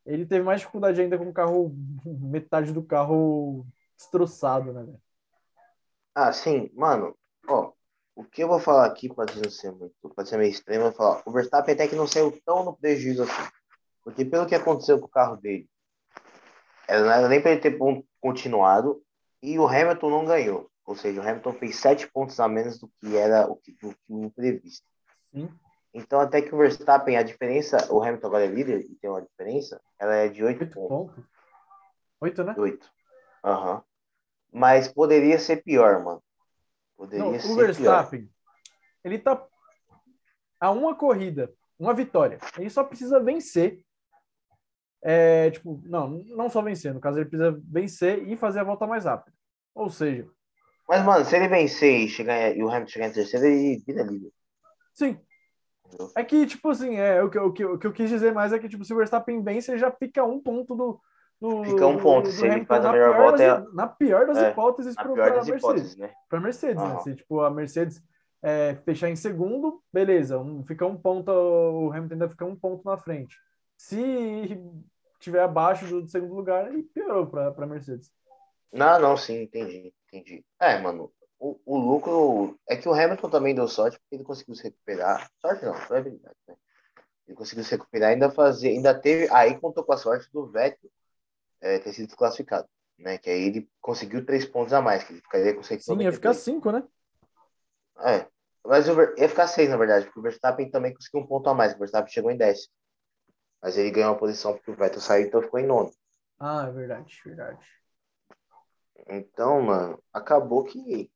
[0.05, 1.75] ele teve mais dificuldade ainda com o carro,
[2.05, 3.65] metade do carro
[3.97, 4.85] destroçado, né?
[6.13, 7.17] Ah, sim, mano,
[7.49, 7.71] ó,
[8.15, 10.91] o que eu vou falar aqui pode não ser muito, pode ser meio extremo, eu
[10.91, 13.51] vou falar, o Verstappen até que não saiu tão no prejuízo assim,
[14.03, 15.69] porque pelo que aconteceu com o carro dele,
[16.87, 17.77] não era nem para ele ter
[18.21, 19.03] continuado,
[19.41, 22.87] e o Hamilton não ganhou, ou seja, o Hamilton fez sete pontos a menos do
[22.99, 24.87] que era o que, do que o previsto.
[25.33, 25.49] Sim.
[25.93, 29.21] Então, até que o Verstappen, a diferença, o Hamilton agora é líder e tem uma
[29.21, 31.23] diferença, ela é de oito pontos.
[32.19, 32.53] Oito, né?
[32.57, 32.91] Oito.
[33.43, 33.81] Aham.
[34.51, 36.21] Mas poderia ser pior, mano.
[36.97, 37.65] Poderia Não, ser o pior.
[37.65, 38.29] Verstappen,
[39.03, 39.45] ele tá
[40.59, 42.39] a uma corrida, uma vitória.
[42.57, 43.83] Ele só precisa vencer
[45.07, 48.87] é, tipo, não, não só vencer, no caso ele precisa vencer e fazer a volta
[48.87, 49.37] mais rápida.
[49.75, 50.27] Ou seja.
[50.89, 54.01] Mas, mano, se ele vencer e, chegar, e o Hamilton chegar em terceiro, ele vira
[54.01, 54.31] líder.
[54.95, 55.19] Sim.
[56.17, 58.51] É que, tipo assim, é, o, que, o, que, o que eu quis dizer mais
[58.51, 60.99] é que, tipo, se o Verstappen vence, ele já fica um ponto do.
[61.39, 63.43] Do fica um ponto, se ele faz a melhor volta.
[63.43, 63.59] É...
[63.73, 65.63] Na pior das é, hipóteses, para a Mercedes.
[65.63, 66.13] Hipóteses, né?
[66.29, 66.89] Para Mercedes, uhum.
[66.89, 66.99] né?
[66.99, 68.01] Se, tipo, a Mercedes
[68.41, 72.85] é, fechar em segundo, beleza, um, fica um ponto, o Hamilton ainda fica um ponto
[72.85, 73.37] na frente.
[73.77, 74.57] Se
[75.19, 78.11] tiver abaixo do, do segundo lugar, aí piorou para a Mercedes.
[78.71, 80.45] Não, não, sim, entendi, entendi.
[80.59, 84.55] É, mano, o, o lucro é que o Hamilton também deu sorte porque ele conseguiu
[84.55, 85.29] se recuperar.
[85.41, 86.55] Sorte não, foi habilidade, né?
[87.27, 90.89] Ele conseguiu se recuperar ainda fazer, ainda teve, aí contou com a sorte do Vettel
[91.65, 93.17] é, ter sido desclassificado, né?
[93.17, 95.97] Que aí ele conseguiu três pontos a mais, que ele ficaria com 192.
[95.97, 96.83] Sim, ia ficar cinco, né?
[98.01, 98.27] É,
[98.63, 101.55] mas o, ia ficar seis, na verdade, porque o Verstappen também conseguiu um ponto a
[101.55, 102.71] mais, o Verstappen chegou em décimo.
[103.61, 105.91] Mas ele ganhou a posição porque o Vettel saiu, então ficou em nono.
[106.39, 107.65] Ah, é verdade, verdade.
[109.07, 111.09] Então, mano, acabou que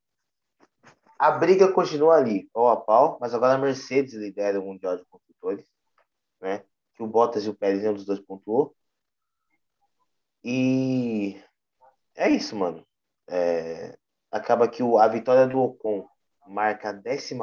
[1.16, 5.04] a briga continua ali, pau a pau, mas agora a Mercedes lidera o Mundial de
[5.04, 5.64] Construtores,
[6.40, 6.64] né?
[6.94, 8.74] Que o Bottas e o Pérez, nenhum dos dois pontuou.
[10.42, 11.42] E
[12.16, 12.86] é isso, mano.
[13.28, 13.96] É...
[14.30, 14.98] Acaba que o...
[14.98, 16.08] a vitória do Ocon
[16.46, 17.38] marca a 14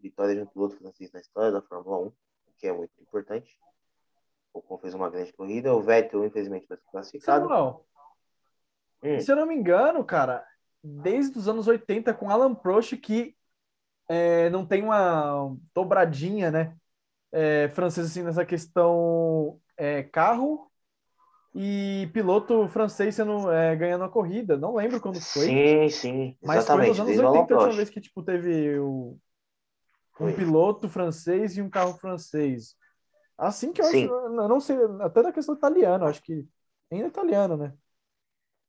[0.00, 2.14] vitória de um piloto francês na história da Fórmula 1, o
[2.56, 3.56] que é muito importante.
[4.52, 7.48] O Ocon fez uma grande corrida, o Vettel, infelizmente, vai ser classificado.
[7.48, 7.84] Não,
[9.02, 9.20] hum.
[9.20, 10.44] Se eu não me engano, cara,
[10.82, 13.36] desde os anos 80 com Alan Prost, que
[14.08, 16.76] é, não tem uma dobradinha, né?
[17.30, 20.67] É, francês, assim, nessa questão é, carro
[21.54, 24.56] e piloto francês sendo, é, ganhando a corrida.
[24.56, 25.46] Não lembro quando foi.
[25.46, 26.96] Sim, sim, mas exatamente.
[26.96, 29.18] foi nos anos 80 a última vez que tipo, teve o,
[30.20, 32.76] um piloto francês e um carro francês.
[33.36, 34.04] Assim que eu sim.
[34.04, 36.44] acho, eu não sei, até na questão italiana, acho que
[36.90, 37.72] ainda é italiano, né?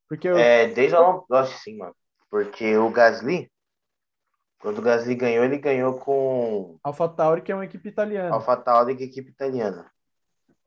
[0.08, 0.36] Porque eu...
[0.36, 1.94] É, desde o Prost, sim, mano.
[2.30, 3.50] Porque o Gasly,
[4.60, 6.78] quando o Gasly ganhou, ele ganhou com.
[6.82, 8.34] AlphaTauri, que é uma equipe italiana.
[8.34, 9.90] AlphaTauri, que é equipe italiana.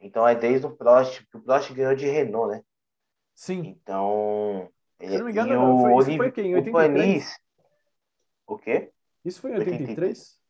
[0.04, 2.64] Então é desde o Prost, que o Prost ganhou de Renault, né?
[3.34, 3.68] Sim.
[3.68, 4.70] Então.
[5.00, 6.52] Se não me engano, o, foi, isso foi quem?
[6.52, 6.68] Em 83?
[6.68, 7.40] O, Panis...
[8.46, 8.92] o quê?
[9.24, 9.90] Isso foi em 83?
[9.90, 10.42] 83?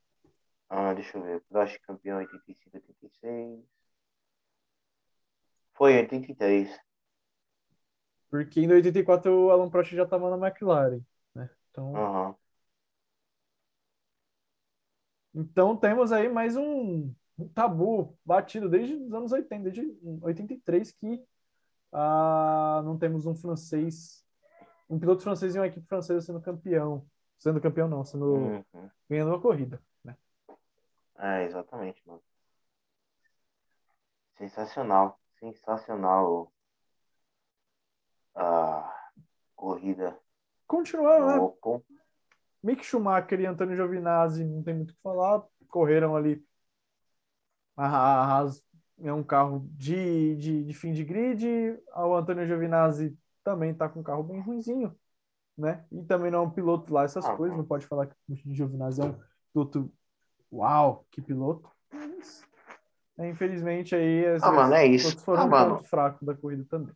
[0.70, 1.41] Ah, deixa eu ver.
[1.47, 3.64] Prost campeão em 85, 86.
[5.76, 6.80] Foi em 83.
[8.32, 11.01] Porque em 84 o Alan Prost já estava na McLaren,
[11.36, 11.47] né?
[11.70, 12.36] Então, uhum.
[15.36, 17.14] então temos aí mais um,
[17.50, 21.24] tabu batido desde os anos 80, desde 83 que
[21.91, 24.26] ah, não temos um francês,
[24.89, 27.06] um piloto francês e uma equipe francesa sendo campeão,
[27.38, 28.89] sendo campeão não, sendo uhum.
[29.10, 30.18] ganhando uma corrida, né?
[31.18, 32.22] É, exatamente, mano.
[34.38, 36.52] Sensacional, sensacional
[38.36, 39.12] a
[39.56, 40.18] corrida.
[40.68, 41.82] Continuaram, né?
[42.64, 46.44] Mick Schumacher e Antônio Giovinazzi, não tem muito o que falar, correram ali.
[47.76, 48.63] A Haas
[49.01, 51.45] é um carro de, de, de fim de grid,
[51.95, 54.95] o Antônio Giovinazzi também está com um carro bem ruimzinho,
[55.57, 55.84] né?
[55.91, 58.53] E também não é um piloto lá, essas ah, coisas, não pode falar que o
[58.53, 59.15] Giovinazzi é um
[59.51, 59.91] piloto,
[60.51, 61.69] uau, que piloto.
[63.17, 65.19] É, infelizmente aí, ah, mano, é isso.
[65.19, 65.76] foram ah, um mano.
[65.76, 66.93] ponto fraco da corrida também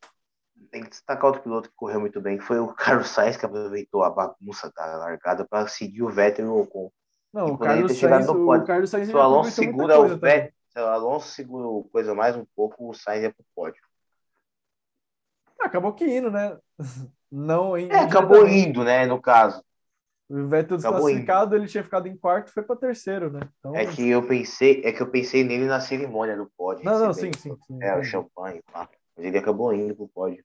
[0.71, 3.45] tem que destacar outro piloto que correu muito bem, que foi o Carlos Sainz, que
[3.45, 6.91] aproveitou a bagunça da largada para seguir o Vettel e o Ocon.
[7.33, 11.29] Não, o Carlos, Sainz, o Carlos Sainz se o Alonso segura o Vettel, o Alonso
[11.29, 13.81] segura coisa mais um pouco, o Sainz é pro pódio.
[15.59, 16.57] Acabou que indo, né?
[17.31, 19.61] Não, é, acabou indo, né, no caso.
[20.29, 23.41] O Vettel desclassificado, ele tinha ficado em quarto, foi para terceiro, né?
[23.59, 23.75] Então...
[23.75, 26.83] É que eu pensei, é que eu pensei nele na cerimônia do pódio.
[26.83, 27.79] Não, não, sim, sim, sim.
[27.81, 28.89] É, o champanhe, pá.
[29.15, 30.43] Mas ele acabou indo pro pódio.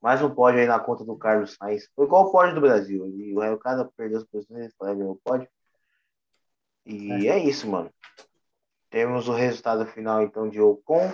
[0.00, 1.88] Mais um pódio aí na conta do Carlos Sainz.
[1.94, 3.06] Foi igual o pódio do Brasil.
[3.06, 5.48] E o cara perdeu as posições e falou, ganhou o pódio.
[6.86, 7.38] E é.
[7.38, 7.38] é.
[7.38, 7.90] isso, mano.
[8.90, 11.10] Temos o resultado final, então, de Ocon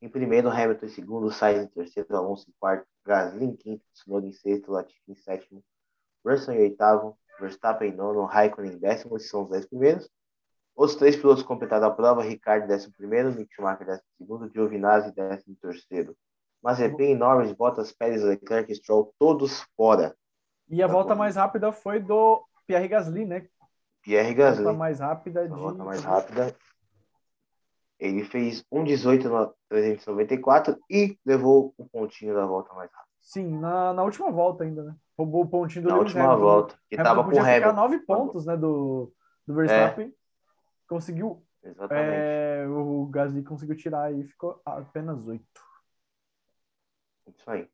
[0.00, 4.26] em primeiro, Hamilton em segundo, Sainz em terceiro, Alonso em quarto, Gasly em quinto, Tsunoda
[4.26, 5.64] em sexto, Latifi em sétimo,
[6.24, 10.08] Russell em oitavo, Verstappen em nono, Raikkonen em décimo, esses são os dez primeiros.
[10.76, 14.52] Os três pilotos completaram a prova, Ricardo em décimo primeiro, Mick Schumacher em décimo segundo,
[14.52, 16.16] Giovinazzi em décimo terceiro.
[16.62, 20.16] Mazepin, Norris, Bottas, Pérez, Leclerc, Stroll, todos fora.
[20.68, 23.48] E a volta mais rápida foi do Pierre Gasly, né?
[24.02, 24.60] Pierre Gasly.
[24.60, 25.54] A volta mais rápida de...
[25.54, 26.54] A volta mais rápida.
[27.98, 33.08] Ele fez 1,18 no 394 e levou o pontinho da volta mais rápida.
[33.20, 34.94] Sim, na, na última volta ainda, né?
[35.18, 36.42] Roubou o pontinho do Na Lewis última Hamilton.
[36.42, 37.80] volta, que Hamilton tava com o podia ficar Hamilton.
[37.82, 39.12] nove pontos, né, do,
[39.46, 40.14] do Verstappen.
[40.88, 42.06] Conseguiu, Exatamente.
[42.16, 45.60] é, o Gasly conseguiu tirar e ficou apenas oito.
[47.36, 47.68] Isso aí.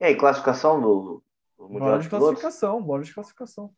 [0.00, 1.22] E aí, classificação do,
[1.56, 2.40] do Mundial Bora de de Pilotos?
[2.40, 3.74] classificação, bora de classificação.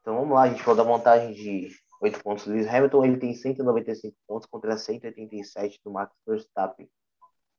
[0.00, 1.70] Então vamos lá, a gente falou da montagem de
[2.00, 6.88] 8 pontos do Lewis Hamilton, ele tem 195 pontos contra 187 do Max Verstappen.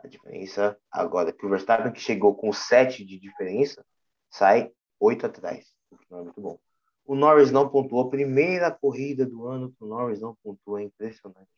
[0.03, 3.85] A diferença agora é que o Verstappen, que chegou com 7 de diferença,
[4.31, 6.59] sai 8 atrás, o que não é muito bom.
[7.05, 11.49] O Norris não pontuou, primeira corrida do ano que o Norris não pontuou, é impressionante.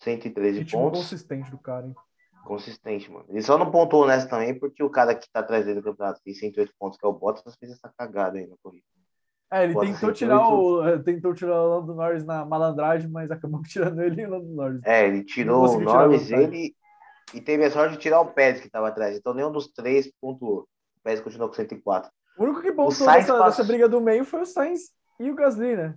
[0.00, 1.94] 113 Ritmo pontos, consistente do cara, hein?
[2.44, 3.26] consistente, mano.
[3.28, 6.20] Ele só não pontuou nessa também porque o cara que tá atrás dele do campeonato
[6.22, 8.86] tem 108 pontos, que é o Bottas, fez essa cagada aí na corrida.
[9.50, 13.62] É, ele tentou tirar, o, eh, tentou tirar o Lando Norris na malandragem, mas acabou
[13.66, 14.80] tirando ele e o Lando Norris.
[14.84, 16.74] É, ele tirou o Norris, ele
[17.34, 19.16] e teve a sorte de tirar o Pérez que estava atrás.
[19.16, 20.60] Então nenhum dos três pontuou.
[20.98, 22.10] O Pérez continuou com 104.
[22.38, 25.30] O único que pontuou Sainz dessa, passou- dessa briga do meio foi o Sainz e
[25.30, 25.94] o Gasly, né?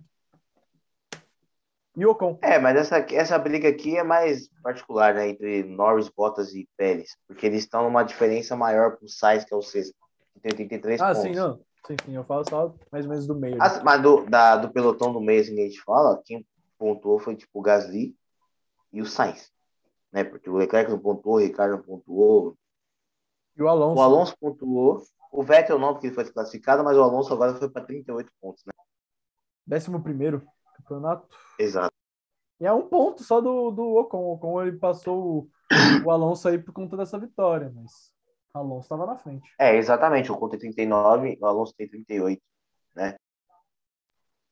[1.98, 2.40] E o Ocon.
[2.42, 5.28] É, mas essa, essa briga aqui é mais particular, né?
[5.30, 7.18] Entre Norris, Bottas e Pérez.
[7.28, 9.94] Porque eles estão numa diferença maior com o Sainz, que é o sexto.
[10.34, 11.22] que Tem 83 Ah, pontos.
[11.22, 11.60] sim, não.
[11.86, 13.58] Sim, sim, eu falo só mais ou menos do meio.
[13.58, 13.62] né?
[13.62, 16.46] Ah, mas do, da, do pelotão do meio, assim, que a gente fala, quem
[16.78, 18.16] pontuou foi tipo o Gasly
[18.94, 19.52] e o Sainz.
[20.12, 20.24] Né?
[20.24, 22.56] Porque o Leclerc não pontuou, o Ricardo não pontuou,
[23.58, 24.00] E o Alonso.
[24.00, 25.02] O Alonso pontuou.
[25.32, 28.64] O Vettel não, porque ele foi desclassificado, mas o Alonso agora foi para 38 pontos,
[28.66, 28.74] né?
[29.66, 31.28] Décimo primeiro campeonato.
[31.58, 31.94] Exato.
[32.60, 34.18] E é um ponto só do, do Ocon.
[34.18, 38.12] O Ocon ele passou o, o Alonso aí por conta dessa vitória, mas
[38.54, 39.50] Alonso estava na frente.
[39.58, 40.32] É, exatamente.
[40.32, 42.42] O Ocon tem 39, o Alonso tem 38,
[42.96, 43.18] né?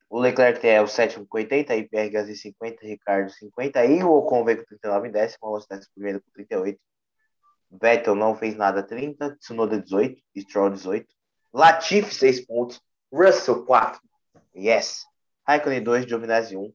[0.10, 4.12] O Leclerc é o sétimo com 80, aí Pierre Gasly 50, Ricardo 50, aí o
[4.12, 6.80] Ocon veio com 39 em décimo, Alonso décimo primeiro com 38.
[7.72, 11.08] Vettel não fez nada, 30, Tsunoda 18, Stroll 18,
[11.54, 12.82] Latifi 6 pontos,
[13.14, 14.02] Russell 4,
[14.56, 15.06] yes,
[15.47, 16.74] Raikkonen 2, Giovinazzi 1,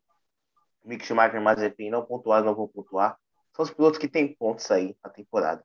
[0.85, 3.18] Mick Schumacher e Mazepin não pontuaram, não vão pontuar.
[3.53, 5.64] São os pilotos que têm pontos aí na temporada.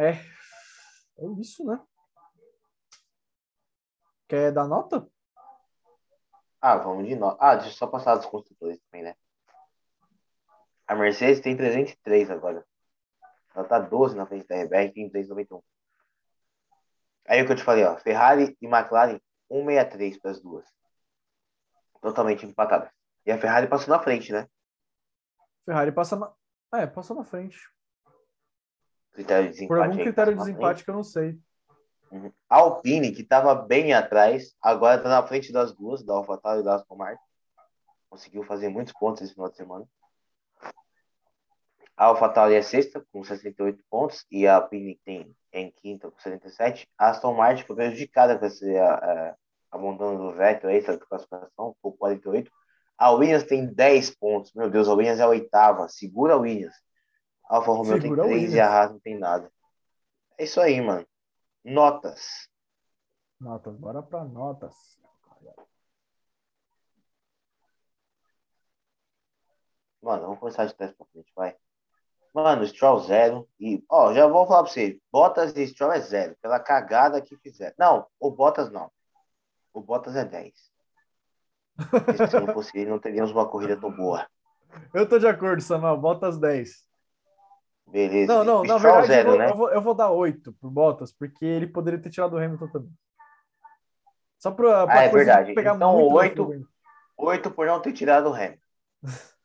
[0.00, 0.12] É.
[1.18, 1.78] É isso, né?
[4.26, 5.06] Quer dar nota?
[6.58, 7.36] Ah, vamos de novo.
[7.38, 9.14] Ah, deixa eu só passar dos construtores também, né?
[10.86, 12.66] A Mercedes tem 303 agora.
[13.54, 15.62] Ela tá 12 na frente da RBR, tem 391.
[17.28, 17.98] Aí o que eu te falei, ó.
[17.98, 20.66] Ferrari e McLaren, 163 para as duas.
[22.00, 22.90] Totalmente empatadas.
[23.26, 24.48] E a Ferrari passou na frente, né?
[25.66, 26.32] Ferrari passa na.
[26.72, 27.58] É, passou na frente.
[29.20, 29.68] Critério de desempate.
[29.68, 31.38] Por algum critério de desempate que eu não sei.
[32.10, 32.32] Uhum.
[32.48, 36.64] A Alpine, que estava bem atrás, agora está na frente das duas, da AlphaTauri e
[36.64, 37.22] da Aston Martin.
[38.08, 39.86] Conseguiu fazer muitos pontos esse final de semana.
[41.96, 46.88] A AlphaTauri é sexta, com 68 pontos, e a Alpine tem em quinta, com 77.
[46.98, 49.36] A Aston Martin foi prejudicada com esse a, a,
[49.70, 52.50] abandono do Vettel, essa classificação, com 48.
[52.96, 54.52] A Williams tem 10 pontos.
[54.54, 55.88] Meu Deus, a Williams é a oitava.
[55.88, 56.74] Segura a Williams.
[57.50, 58.54] Alfa Romeo tem Segura a 3 Williams.
[58.54, 59.52] e a Haas não tem nada.
[60.38, 61.04] É isso aí, mano.
[61.64, 62.48] Notas.
[63.40, 64.74] Notas, bora pra notas.
[70.00, 71.54] Mano, vamos começar de trás pra frente, vai.
[72.32, 73.48] Mano, Stroll zero.
[73.58, 74.98] E, ó, já vou falar pra você.
[75.12, 76.36] Bottas e Stroll é zero.
[76.40, 77.74] Pela cagada que fizeram.
[77.76, 78.90] Não, o Bottas não.
[79.74, 80.54] O Bottas é 10.
[81.90, 84.26] Porque se não fosse ele, não teríamos uma corrida tão boa.
[84.94, 85.96] Eu tô de acordo, Samuel.
[85.96, 86.88] Bottas 10.
[87.90, 88.32] Beleza.
[88.32, 89.50] Não, não, na Stroll verdade zero, eu, vou, né?
[89.50, 92.68] eu, vou, eu vou dar 8 pro Bottas, porque ele poderia ter tirado o Hamilton
[92.68, 92.92] também.
[94.38, 95.54] Só pra, pra Ah, é de verdade.
[95.54, 96.66] pegar Então, muito na oito- frente.
[97.18, 98.58] 8 por não ter tirado o Hamilton.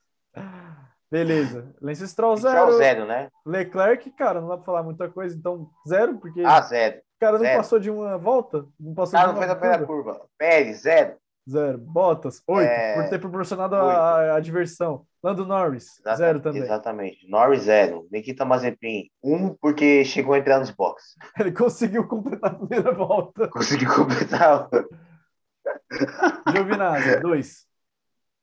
[1.11, 1.73] Beleza.
[1.81, 2.77] Lance Stroll Stroll 0.
[2.77, 3.29] zero, né?
[3.45, 6.97] Leclerc, cara, não dá pra falar muita coisa, então zero, porque Ah, zero.
[6.97, 7.57] o cara não zero.
[7.57, 10.13] passou de uma volta, não O passou cara de não uma fez a primeira curva.
[10.13, 10.29] curva.
[10.37, 11.15] Pérez, zero.
[11.47, 11.77] Zero.
[11.77, 15.05] Bottas, 8, É, por ter proporcionado a, a, diversão.
[15.23, 16.61] Lando Norris, Exata- zero também.
[16.63, 17.27] Exatamente.
[17.29, 18.07] Norris, zero.
[18.11, 21.15] Nikita Mazepin, um porque chegou a entrar nos boxes.
[21.39, 23.47] Ele conseguiu completar a primeira volta.
[23.53, 24.69] Conseguiu completar
[26.51, 27.65] Giovinazzi, 2.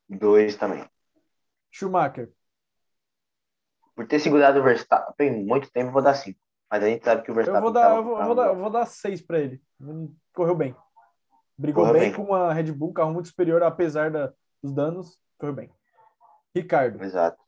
[0.09, 0.84] dois também.
[1.70, 2.30] Schumacher,
[3.94, 6.38] Por ter segurado o Verstappen muito tempo, eu vou dar cinco.
[6.70, 7.59] Mas a gente sabe que o Verstappen.
[7.59, 9.38] eu vou dar, tava- eu vou, eu tava- vou dar, eu vou dar 6 pra
[9.38, 9.61] ele.
[10.34, 10.74] Correu bem.
[11.62, 12.12] Brigou Correu bem, bem.
[12.12, 15.16] com uma Red Bull, carro muito superior, apesar da, dos danos.
[15.38, 15.70] Correu bem.
[16.52, 17.40] Ricardo, Exato.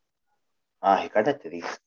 [0.79, 1.77] Ah, Ricardo é três.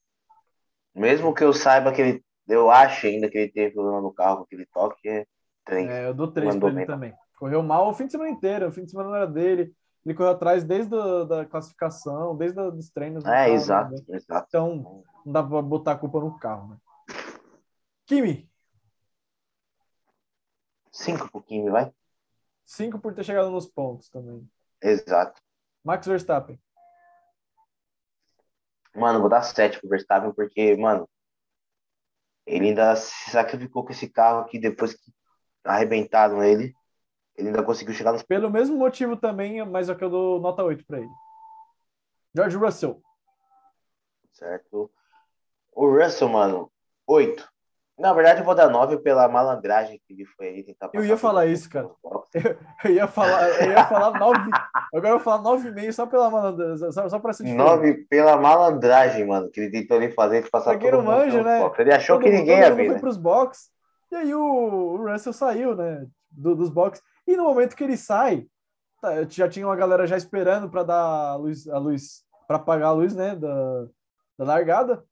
[0.95, 2.25] Mesmo que eu saiba que ele.
[2.47, 5.27] Eu acho ainda que ele teve problema no carro, aquele toque, é
[5.65, 5.89] três.
[5.89, 6.87] É, eu dou três Mandou pra ele bem.
[6.87, 7.15] também.
[7.39, 8.69] Correu mal o fim de semana inteiro.
[8.69, 9.75] O fim de semana não era dele.
[10.05, 13.25] Ele correu atrás desde a da classificação, desde a, dos treinos.
[13.25, 14.17] É, carro, exato, né?
[14.17, 14.47] exato.
[14.49, 16.77] Então, não dá pra botar a culpa no carro, né?
[18.05, 18.49] Kimi,
[20.93, 21.93] Cinco pro Kimi, vai?
[22.69, 24.49] Cinco por ter chegado nos pontos também.
[24.81, 25.41] Exato.
[25.83, 26.61] Max Verstappen,
[28.95, 31.09] Mano, vou dar sete pro Verstappen, porque, mano,
[32.47, 35.13] Ele ainda se sacrificou com esse carro aqui depois que
[35.65, 36.75] arrebentaram ele.
[37.37, 38.23] Ele ainda conseguiu chegar nos.
[38.23, 41.11] Pelo mesmo motivo também, mas é que eu dou nota 8 para ele.
[42.35, 43.01] George Russell.
[44.33, 44.91] Certo.
[45.73, 46.73] O Russell, mano,
[47.07, 47.49] 8.
[47.99, 51.17] Na verdade, eu vou dar 9 pela malandragem que ele foi aí tentar Eu ia
[51.17, 51.89] falar isso, cara.
[52.05, 54.51] Eu, eu, ia falar, eu ia falar 9.
[54.95, 56.93] Agora eu vou falar 9,5 só pela malandragem.
[56.93, 60.79] Só, só pra ser 9 pela malandragem, mano, que ele tentou ali fazer de passar
[60.79, 61.59] todo mundo manja, né?
[61.59, 61.81] Box.
[61.81, 62.83] Ele achou todo, que ninguém ia ver.
[62.83, 62.95] Ele né?
[62.95, 63.71] foi pros box.
[64.13, 66.07] E aí o, o Russell saiu, né?
[66.31, 67.03] Do, dos box.
[67.27, 68.47] E no momento que ele sai,
[69.03, 72.91] tá, já tinha uma galera já esperando para dar a luz, a luz para apagar
[72.91, 73.35] a luz, né?
[73.35, 73.87] Da,
[74.39, 75.03] da largada.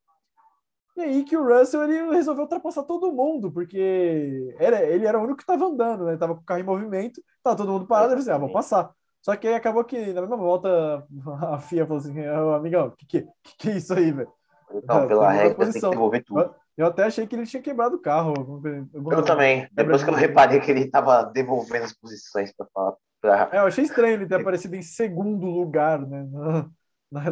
[0.96, 5.22] E aí que o Russell ele resolveu ultrapassar todo mundo, porque era, ele era o
[5.22, 6.16] único que estava andando, né?
[6.16, 8.90] Tava com o carro em movimento, tava todo mundo parado, ele disse, ah, vou passar.
[9.20, 11.06] Só que aí acabou que na mesma volta
[11.52, 14.32] a FIA falou assim, amigão, que que, que, que é isso aí, velho?
[14.72, 16.54] Então, pela regra, tem que devolver tudo.
[16.76, 18.34] Eu até achei que ele tinha quebrado o carro.
[19.10, 19.68] Eu também.
[19.72, 22.94] Depois que eu reparei que ele estava devolvendo as posições para falar.
[23.20, 23.48] Pra...
[23.52, 26.26] É, eu achei estranho ele ter aparecido em segundo lugar, né?
[27.10, 27.22] Na.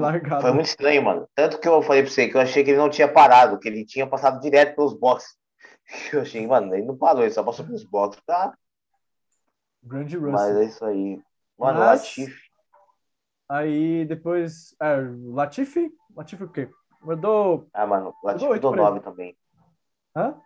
[0.41, 1.29] Foi muito estranho, mano.
[1.35, 3.69] Tanto que eu falei pra você que eu achei que ele não tinha parado, que
[3.69, 5.37] ele tinha passado direto pelos boxes.
[6.13, 8.57] Eu achei, mano, ele não parou, ele só passou pelos boxes, tá?
[9.83, 10.33] Grande Russell.
[10.33, 11.21] Mas é isso aí.
[11.59, 12.01] Mano, Mas...
[12.01, 12.45] Latifi.
[13.49, 14.75] Aí depois.
[14.81, 14.97] É,
[15.27, 15.93] Latifi?
[16.17, 16.71] Latifi o quê?
[17.07, 17.69] Eu dou.
[17.75, 19.37] Ah, mano, Latifi eu dou 9 também.
[20.17, 20.41] Hã?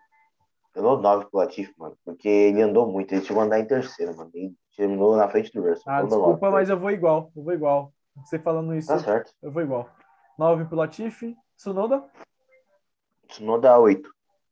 [0.74, 1.96] Eu dou 9 pro Latifi, mano.
[2.04, 3.12] Porque ele andou muito.
[3.12, 4.30] Ele chegou a andar em terceiro, mano.
[4.34, 5.84] Ele terminou na frente do Russell.
[5.86, 7.30] Ah, desculpa, mas eu vou igual.
[7.36, 7.92] Eu vou igual.
[8.24, 9.32] Você falando isso, tá certo.
[9.42, 9.90] eu vou igual.
[10.38, 11.36] 9 pro Latifi.
[11.56, 12.04] Tsunoda?
[13.28, 14.10] Tsunoda 8.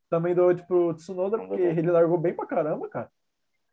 [0.09, 3.09] Também dou 8 pro Tsunoda, porque ele largou bem pra caramba, cara.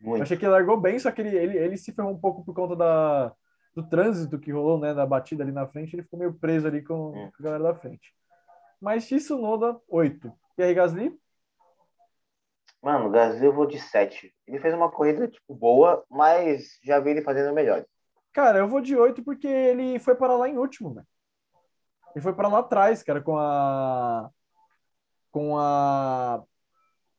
[0.01, 0.19] Muito.
[0.19, 2.45] Eu achei que ele largou bem, só que ele, ele, ele se ferrou um pouco
[2.45, 3.33] por conta da,
[3.75, 4.95] do trânsito que rolou, né?
[4.95, 5.95] Da batida ali na frente.
[5.95, 7.31] Ele ficou meio preso ali com, hum.
[7.31, 8.15] com a galera da frente.
[8.81, 10.33] Mas Tsunoda, 8.
[10.59, 11.19] E aí, Gasly?
[12.83, 14.33] Mano, o Gasly eu vou de 7.
[14.47, 17.85] Ele fez uma corrida, tipo, boa, mas já vi ele fazendo melhor.
[18.35, 21.07] Cara, eu vou de 8 porque ele foi para lá em último, velho.
[22.14, 24.28] Ele foi para lá atrás, cara, com a
[25.30, 26.43] com a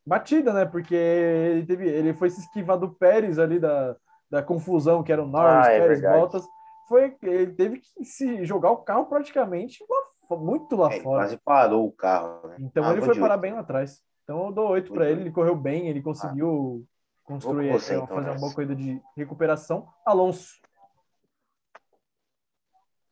[0.05, 0.65] batida, né?
[0.65, 3.95] Porque ele teve, ele foi se esquivar do Pérez ali da,
[4.29, 6.19] da confusão que era o Norris, Ah, é Pérez, verdade.
[6.21, 6.45] Bottas.
[6.87, 11.21] Foi, ele teve que se jogar o carro praticamente lá, muito lá É, fora.
[11.23, 12.57] quase parou o carro, né?
[12.59, 13.41] Então Ah, ele foi parar oito.
[13.41, 14.01] bem lá atrás.
[14.23, 16.85] Então eu dou 8 Vou para ele, ele correu bem, ele conseguiu
[17.23, 19.87] construir, Vou com você, então, fazer uma boa corrida de recuperação.
[20.05, 20.53] Alonso,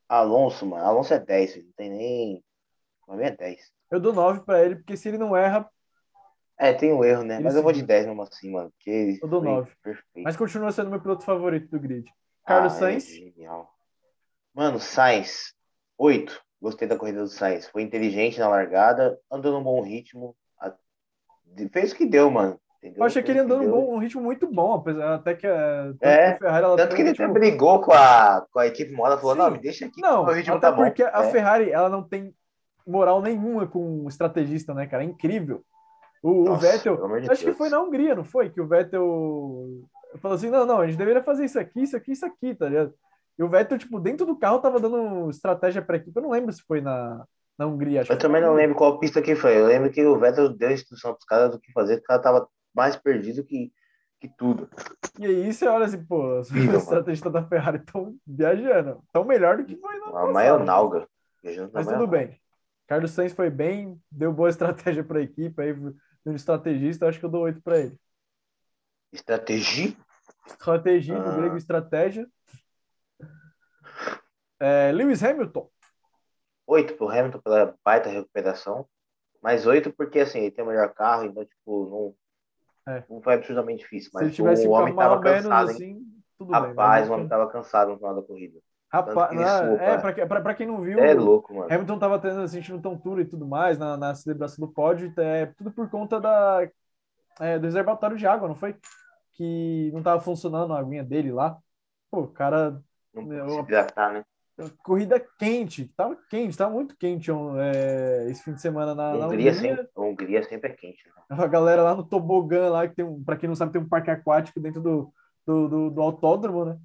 [0.08, 0.86] Alonso, mano.
[0.86, 1.66] Alonso é 10, filho.
[1.66, 2.44] não tem nem.
[3.06, 3.72] Pra mim é 10.
[3.92, 5.70] eu dou 9 para ele, porque se ele não erra,
[6.58, 7.40] É, tem um erro, né?
[7.40, 7.88] Mas eu vou de seguiu.
[7.88, 8.72] 10 mesmo assim, mano.
[8.72, 9.72] Porque Eu dou foi nove.
[9.82, 10.24] Perfeito.
[10.24, 12.06] mas continua sendo meu piloto favorito do grid.
[12.46, 13.74] Carlos Ah, Sainz, É genial.
[14.54, 15.54] Mano, Sainz,
[15.98, 16.42] 8.
[16.62, 17.68] Gostei da corrida do Sainz.
[17.68, 20.36] Foi inteligente na largada, andou num bom ritmo.
[21.72, 22.60] Fez o que deu, mano.
[22.84, 23.00] Entendeu?
[23.00, 25.48] eu achei que ele o andou num, bom, um ritmo muito bom, apesar até que,
[25.48, 27.94] eh, tanto É, que a Ferrari ela Tanto que um ele até ritmo- brigou com
[27.94, 29.40] a, com a equipe moda, falou: Sim.
[29.42, 30.84] não, me deixa aqui, Não, que o ritmo até tá bom.
[30.84, 31.32] porque a É.
[31.32, 32.34] Ferrari ela não tem
[32.86, 35.04] moral nenhuma com o estrategista, né, cara?
[35.04, 35.64] É incrível.
[36.22, 37.58] O, o Nossa, Vettel, amor de acho que Deus.
[37.58, 38.50] foi na Hungria, não foi?
[38.50, 39.82] Que o Vettel
[40.22, 42.68] falou assim: não, não, a gente deveria fazer isso aqui, isso aqui, isso aqui, tá
[42.68, 42.94] ligado?
[43.40, 46.12] E o Vettel, tipo, dentro do carro tava dando estratégia pra equipe.
[46.16, 47.24] Eu não lembro se foi na,
[47.58, 48.02] na Hungria.
[48.02, 49.58] Eu que também não lembro qual pista que foi.
[49.60, 52.22] Eu lembro que o Vettel deu instrução pros caras do que fazer, porque o cara
[52.22, 53.72] tava mais perdido que,
[54.20, 54.70] que tudo.
[55.20, 59.02] E aí você olha assim, pô, os estrategistas da Ferrari estão viajando.
[59.06, 61.08] Estão melhor do que foi na A maionalga.
[61.72, 62.40] Mas tudo bem.
[62.88, 67.26] Carlos Sainz foi bem, deu boa estratégia para a equipe, aí no estrategista, acho que
[67.26, 67.98] eu dou 8 para ele.
[69.12, 69.96] Estratégia?
[70.48, 71.32] Estratégia, Ah.
[71.32, 72.28] no grego estratégia.
[74.60, 75.70] É, Lewis Hamilton.
[76.66, 78.88] 8 pro Hamilton pela baita recuperação.
[79.42, 82.16] Mais 8 porque assim, ele tem o melhor carro, então, tipo, não,
[82.88, 83.04] É.
[83.10, 84.12] não foi absurdamente difícil.
[84.12, 85.76] Se Mas tivesse o homem mais ou tava menos cansado, hein?
[85.76, 86.06] assim,
[86.38, 86.60] tudo bem.
[86.62, 88.60] Rapaz, mas o homem tava cansado no final da corrida.
[88.92, 91.74] Rapaz, suou, é, pra, pra- pra quem não viu, É louco, mano.
[91.74, 95.72] Hamilton tava tendo, sentindo tontura e tudo mais na, na celebração do pódio, é tudo
[95.72, 96.70] por conta da,
[97.40, 98.76] é, do reservatório de água, não foi?
[99.32, 101.58] Que não tava funcionando a aguinha dele lá.
[102.12, 102.80] Pô, o cara
[103.14, 104.24] Não eu- se hidratar, né?
[104.84, 109.52] Corrida quente, tava quente, tava muito quente é, esse fim de semana na, na Hungria,
[109.52, 109.54] Hungria.
[109.54, 111.04] sempre, a Hungria sempre é quente.
[111.06, 111.14] Né?
[111.30, 113.90] A galera lá no tobogã lá, que tem um, pra quem não sabe, tem um
[113.90, 115.14] parque aquático dentro do,
[115.46, 116.78] do, do, do autódromo, né?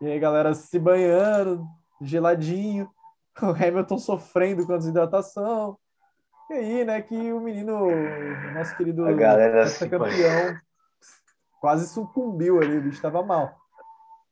[0.00, 1.66] E aí a galera se banhando,
[2.00, 2.88] geladinho,
[3.42, 5.76] o Hamilton sofrendo com a desidratação.
[6.48, 7.86] E aí, né, que o menino,
[8.54, 9.04] nosso querido
[9.88, 10.58] campeão,
[11.60, 13.56] quase sucumbiu ali, o bicho tava mal.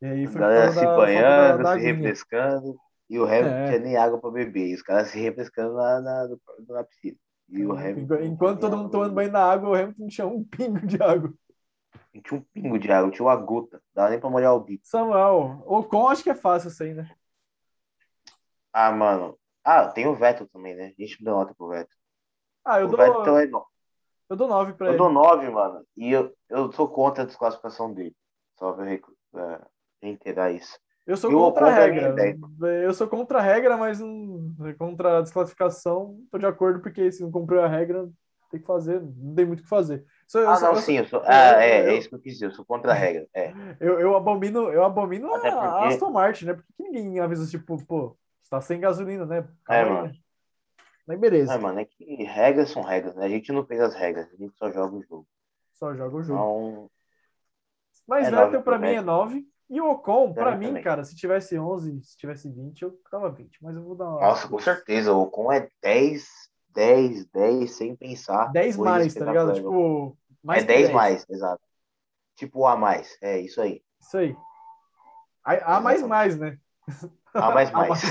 [0.01, 1.95] E aí foi galera se da banhando, da se aguinha.
[1.95, 2.77] refrescando.
[3.11, 3.61] E o Hamilton É.
[3.61, 4.69] não tinha nem água pra beber.
[4.69, 6.29] E os caras se refrescando na, na,
[6.69, 7.17] na piscina.
[7.49, 8.17] E o Hamilton.
[8.21, 11.33] Enquanto todo mundo tomando banho na água, o Hamilton tinha um pingo de água.
[12.23, 13.81] Tinha um pingo de água, tinha uma gota.
[13.95, 14.87] Dava nem pra molhar o bico.
[14.87, 17.11] Samuel, o com acho que é fácil isso aí, né?
[18.73, 19.39] Ah, mano.
[19.65, 20.93] Ah, tem o Vettel também, né?
[20.99, 21.97] A gente deu nota pro Vettel.
[22.65, 23.51] Ah, eu o dou, Vettel é
[24.31, 24.99] eu dou 9 pra Eu ele.
[24.99, 25.83] dou 9, mano.
[25.97, 28.15] E eu, eu sou contra a desclassificação dele.
[28.59, 29.61] Só pra rec- é,
[30.03, 30.79] reiterar isso.
[31.07, 32.15] Eu sou E o contra a é regra.
[32.85, 37.23] Eu sou contra a regra, mas não, contra a desclassificação, tô de acordo, porque se
[37.23, 38.09] não cumpriu a regra,
[38.51, 40.05] tem que fazer, não tem muito o que fazer.
[40.35, 41.21] Eu Ah, não, eu sim, eu sou.
[41.21, 42.47] eu- Ah, é, eu- é isso que eu quis dizer.
[42.47, 43.27] Eu sou contra a regra.
[43.33, 43.53] É.
[43.81, 46.55] Eu, eu abomino, eu abomino Até a, a porque- Aston Martin, né?
[46.55, 49.39] Por que ninguém avisa, tipo, pô, você tá sem gasolina, né?
[49.39, 50.07] É, Calma aí, mano.
[50.09, 50.13] né?
[51.07, 53.25] Mas beleza, É, mano, é que regras são regras, né?
[53.25, 55.27] A gente não fez as regras, a gente só joga o jogo.
[55.73, 56.39] só joga o jogo.
[56.39, 56.91] Então,
[58.07, 59.47] Mas é Vettel nove pra mim é 9.
[59.71, 60.83] E o Ocon, Pra pra mim também.
[60.83, 63.63] cara, se tivesse 11, se tivesse 20, eu tava 20.
[63.63, 64.21] Mas eu vou dar uma...
[64.21, 66.27] nossa, com certeza, o Ocon é 10,
[66.75, 68.51] 10, 10, sem pensar.
[68.53, 69.53] 10 Coisa mais, tá ligado?
[69.53, 71.63] Tipo, mais é que 10 mais, exato.
[72.37, 73.83] Tipo A mais, é isso aí.
[74.01, 74.35] Isso aí.
[75.45, 76.57] A, a mais mais, né?
[77.35, 78.03] A mais A mais.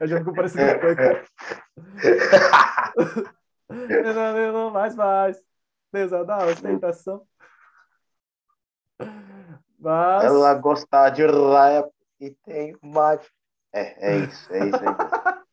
[0.00, 0.86] Eu já ficou parecendo com
[3.70, 5.40] Não, não, não, mais mais.
[5.92, 7.22] Beleza, dá ostentação.
[9.80, 10.24] Mas...
[10.24, 13.28] Ela gosta de rap e tem mate.
[13.72, 14.76] É, é isso, é isso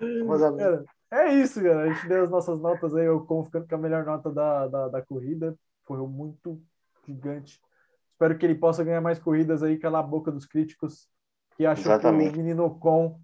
[0.00, 0.58] amigos.
[0.58, 1.82] Cara, é isso, cara.
[1.82, 4.66] A gente deu as nossas notas aí, o Ocon ficando com a melhor nota da,
[4.66, 5.54] da, da corrida.
[5.84, 6.60] Foi muito
[7.06, 7.60] gigante.
[8.12, 11.08] Espero que ele possa ganhar mais corridas aí, calar a boca dos críticos
[11.56, 12.34] que acham que Exatamente.
[12.34, 13.20] o menino Ocon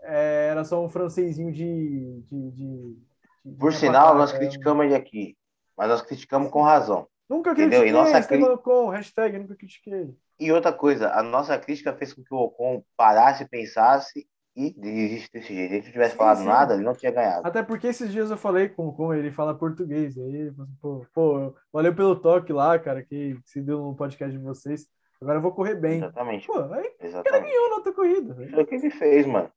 [0.00, 2.22] é, era só um francesinho de.
[2.22, 2.96] de, de,
[3.44, 4.38] de Por sinal, nós é.
[4.38, 5.36] criticamos ele aqui,
[5.76, 7.06] mas nós criticamos com razão.
[7.28, 7.80] Nunca Entendeu?
[7.80, 10.14] critiquei nossa Esteban cri- Ocon, hashtag nunca critiquei.
[10.40, 14.26] E outra coisa, a nossa crítica fez com que o Ocon parasse, pensasse
[14.56, 15.68] e desistisse desse jeito.
[15.70, 16.44] Se ele não tivesse Sim, falado sim.
[16.46, 17.46] nada, ele não tinha ganhado.
[17.46, 20.16] Até porque esses dias eu falei com, com ele, fala português.
[20.16, 24.42] Aí assim, pô, pô, valeu pelo toque lá, cara, que se deu no podcast de
[24.42, 24.86] vocês.
[25.20, 25.98] Agora eu vou correr bem.
[25.98, 26.46] Exatamente.
[26.46, 27.42] Pô, aí Exatamente.
[27.44, 28.34] ganhou na outra corrida.
[28.34, 28.50] velho.
[28.50, 29.50] Foi o que ele fez, mano.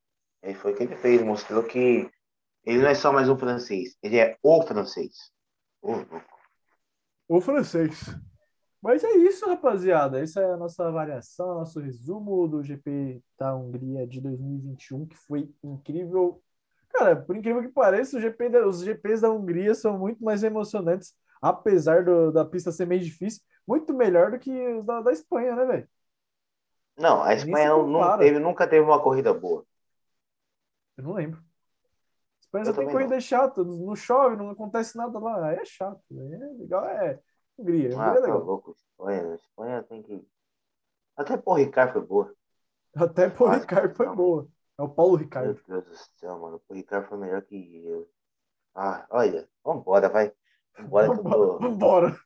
[0.43, 1.21] Ele foi o que ele fez.
[1.21, 2.09] Mostrou que
[2.65, 3.95] ele não é só mais um francês.
[4.03, 5.31] Ele é o francês.
[5.81, 6.21] O louco.
[7.31, 7.97] O francês.
[8.81, 10.19] Mas é isso, rapaziada.
[10.19, 15.49] Essa é a nossa avaliação, nosso resumo do GP da Hungria de 2021, que foi
[15.63, 16.43] incrível.
[16.89, 20.43] Cara, por incrível que pareça, o GP da- os GPs da Hungria são muito mais
[20.43, 25.13] emocionantes, apesar do- da pista ser meio difícil, muito melhor do que os da, da
[25.13, 25.87] Espanha, né, velho?
[26.97, 29.65] Não, a Espanha não, teve, nunca teve uma corrida boa.
[30.97, 31.41] Eu não lembro.
[32.51, 35.47] Espanha só tem corrida chata, não chove, não acontece nada lá.
[35.47, 36.01] Aí é chato.
[36.11, 37.19] Aí é legal, é
[37.57, 37.89] Hungria.
[37.97, 38.43] Ah, Hungria é tá legal.
[38.43, 38.71] louco.
[38.71, 40.27] Espanha, Espanha tem que.
[41.15, 42.35] Até por Ricardo foi boa.
[42.93, 44.15] Até Paul Quase Ricardo foi não.
[44.15, 44.47] boa.
[44.77, 45.61] É o Paulo Meu Ricardo.
[45.65, 46.61] Deus do céu, mano.
[46.67, 48.09] O Ricardo foi melhor que eu.
[48.75, 50.33] Ah, olha, vambora, vai.
[50.77, 51.59] Vambora que eu tô.
[51.59, 52.17] Vambora.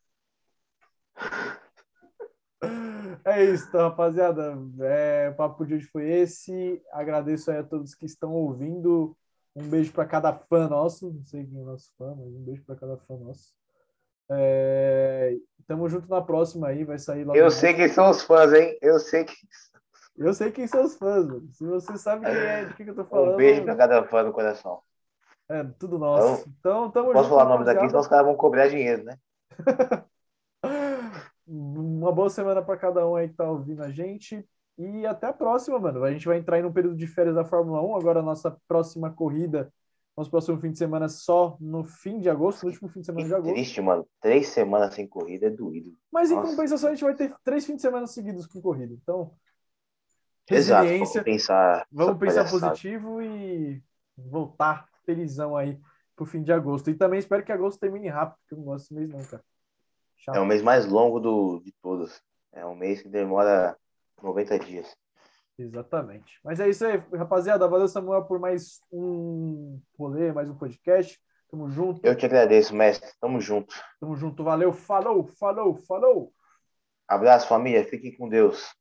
[3.23, 4.55] É isso, então, rapaziada.
[4.81, 6.81] É, o papo de hoje foi esse.
[6.91, 9.15] Agradeço aí a todos que estão ouvindo.
[9.55, 11.11] Um beijo para cada fã nosso.
[11.11, 13.53] Não sei quem é nosso fã, mas um beijo para cada fã nosso.
[14.29, 15.37] É,
[15.67, 16.83] tamo junto na próxima aí.
[16.83, 17.35] Vai sair lá.
[17.35, 18.77] Eu no- sei quem são os fãs, hein?
[18.81, 19.33] Eu sei que.
[20.17, 21.47] Eu sei quem são os fãs, mano.
[21.53, 23.33] Se você sabe quem é, de que, que eu tô falando.
[23.35, 24.81] Um beijo pra cada fã do coração.
[25.47, 26.49] É tudo nosso.
[26.59, 27.37] Então, tamo Posso junto.
[27.37, 29.17] falar nomes aqui, senão os caras vão cobrar dinheiro, né?
[31.47, 34.43] Uma boa semana para cada um aí que tá ouvindo a gente.
[34.77, 36.03] E até a próxima, mano.
[36.03, 37.95] A gente vai entrar em um período de férias da Fórmula 1.
[37.95, 39.71] Agora a nossa próxima corrida,
[40.17, 43.23] nosso próximo fim de semana só no fim de agosto, no último fim de semana
[43.23, 43.53] Que de agosto.
[43.53, 44.07] triste, mano.
[44.19, 45.93] Três semanas sem corrida é doído.
[46.11, 46.51] Mas em Nossa.
[46.51, 48.93] compensação, a gente vai ter três fins de semana seguidos com corrida.
[48.93, 49.31] Então,
[50.49, 50.83] Exato.
[50.83, 51.21] resiliência.
[51.21, 51.87] Vamos pensar.
[51.91, 53.81] Vamos pensar positivo e
[54.17, 55.79] voltar felizão aí
[56.15, 56.89] pro fim de agosto.
[56.89, 59.43] E também espero que agosto termine rápido, porque eu não gosto desse mês, não, cara.
[60.17, 60.35] Chato.
[60.35, 62.21] É o mês mais longo do, de todos.
[62.51, 63.77] É um mês que demora
[64.25, 64.95] 90 dias.
[65.57, 66.39] Exatamente.
[66.43, 67.67] Mas é isso aí, rapaziada.
[67.67, 71.17] Valeu, Samuel, por mais um rolê, mais um podcast.
[71.49, 73.09] Tamo junto, Eu te agradeço, mestre.
[73.21, 73.73] Tamo junto.
[73.99, 74.43] tamo junto.
[74.43, 76.33] Valeu, falou, falou, falou.
[77.07, 77.85] Abraço, família.
[77.85, 78.75] Fiquem com Deus.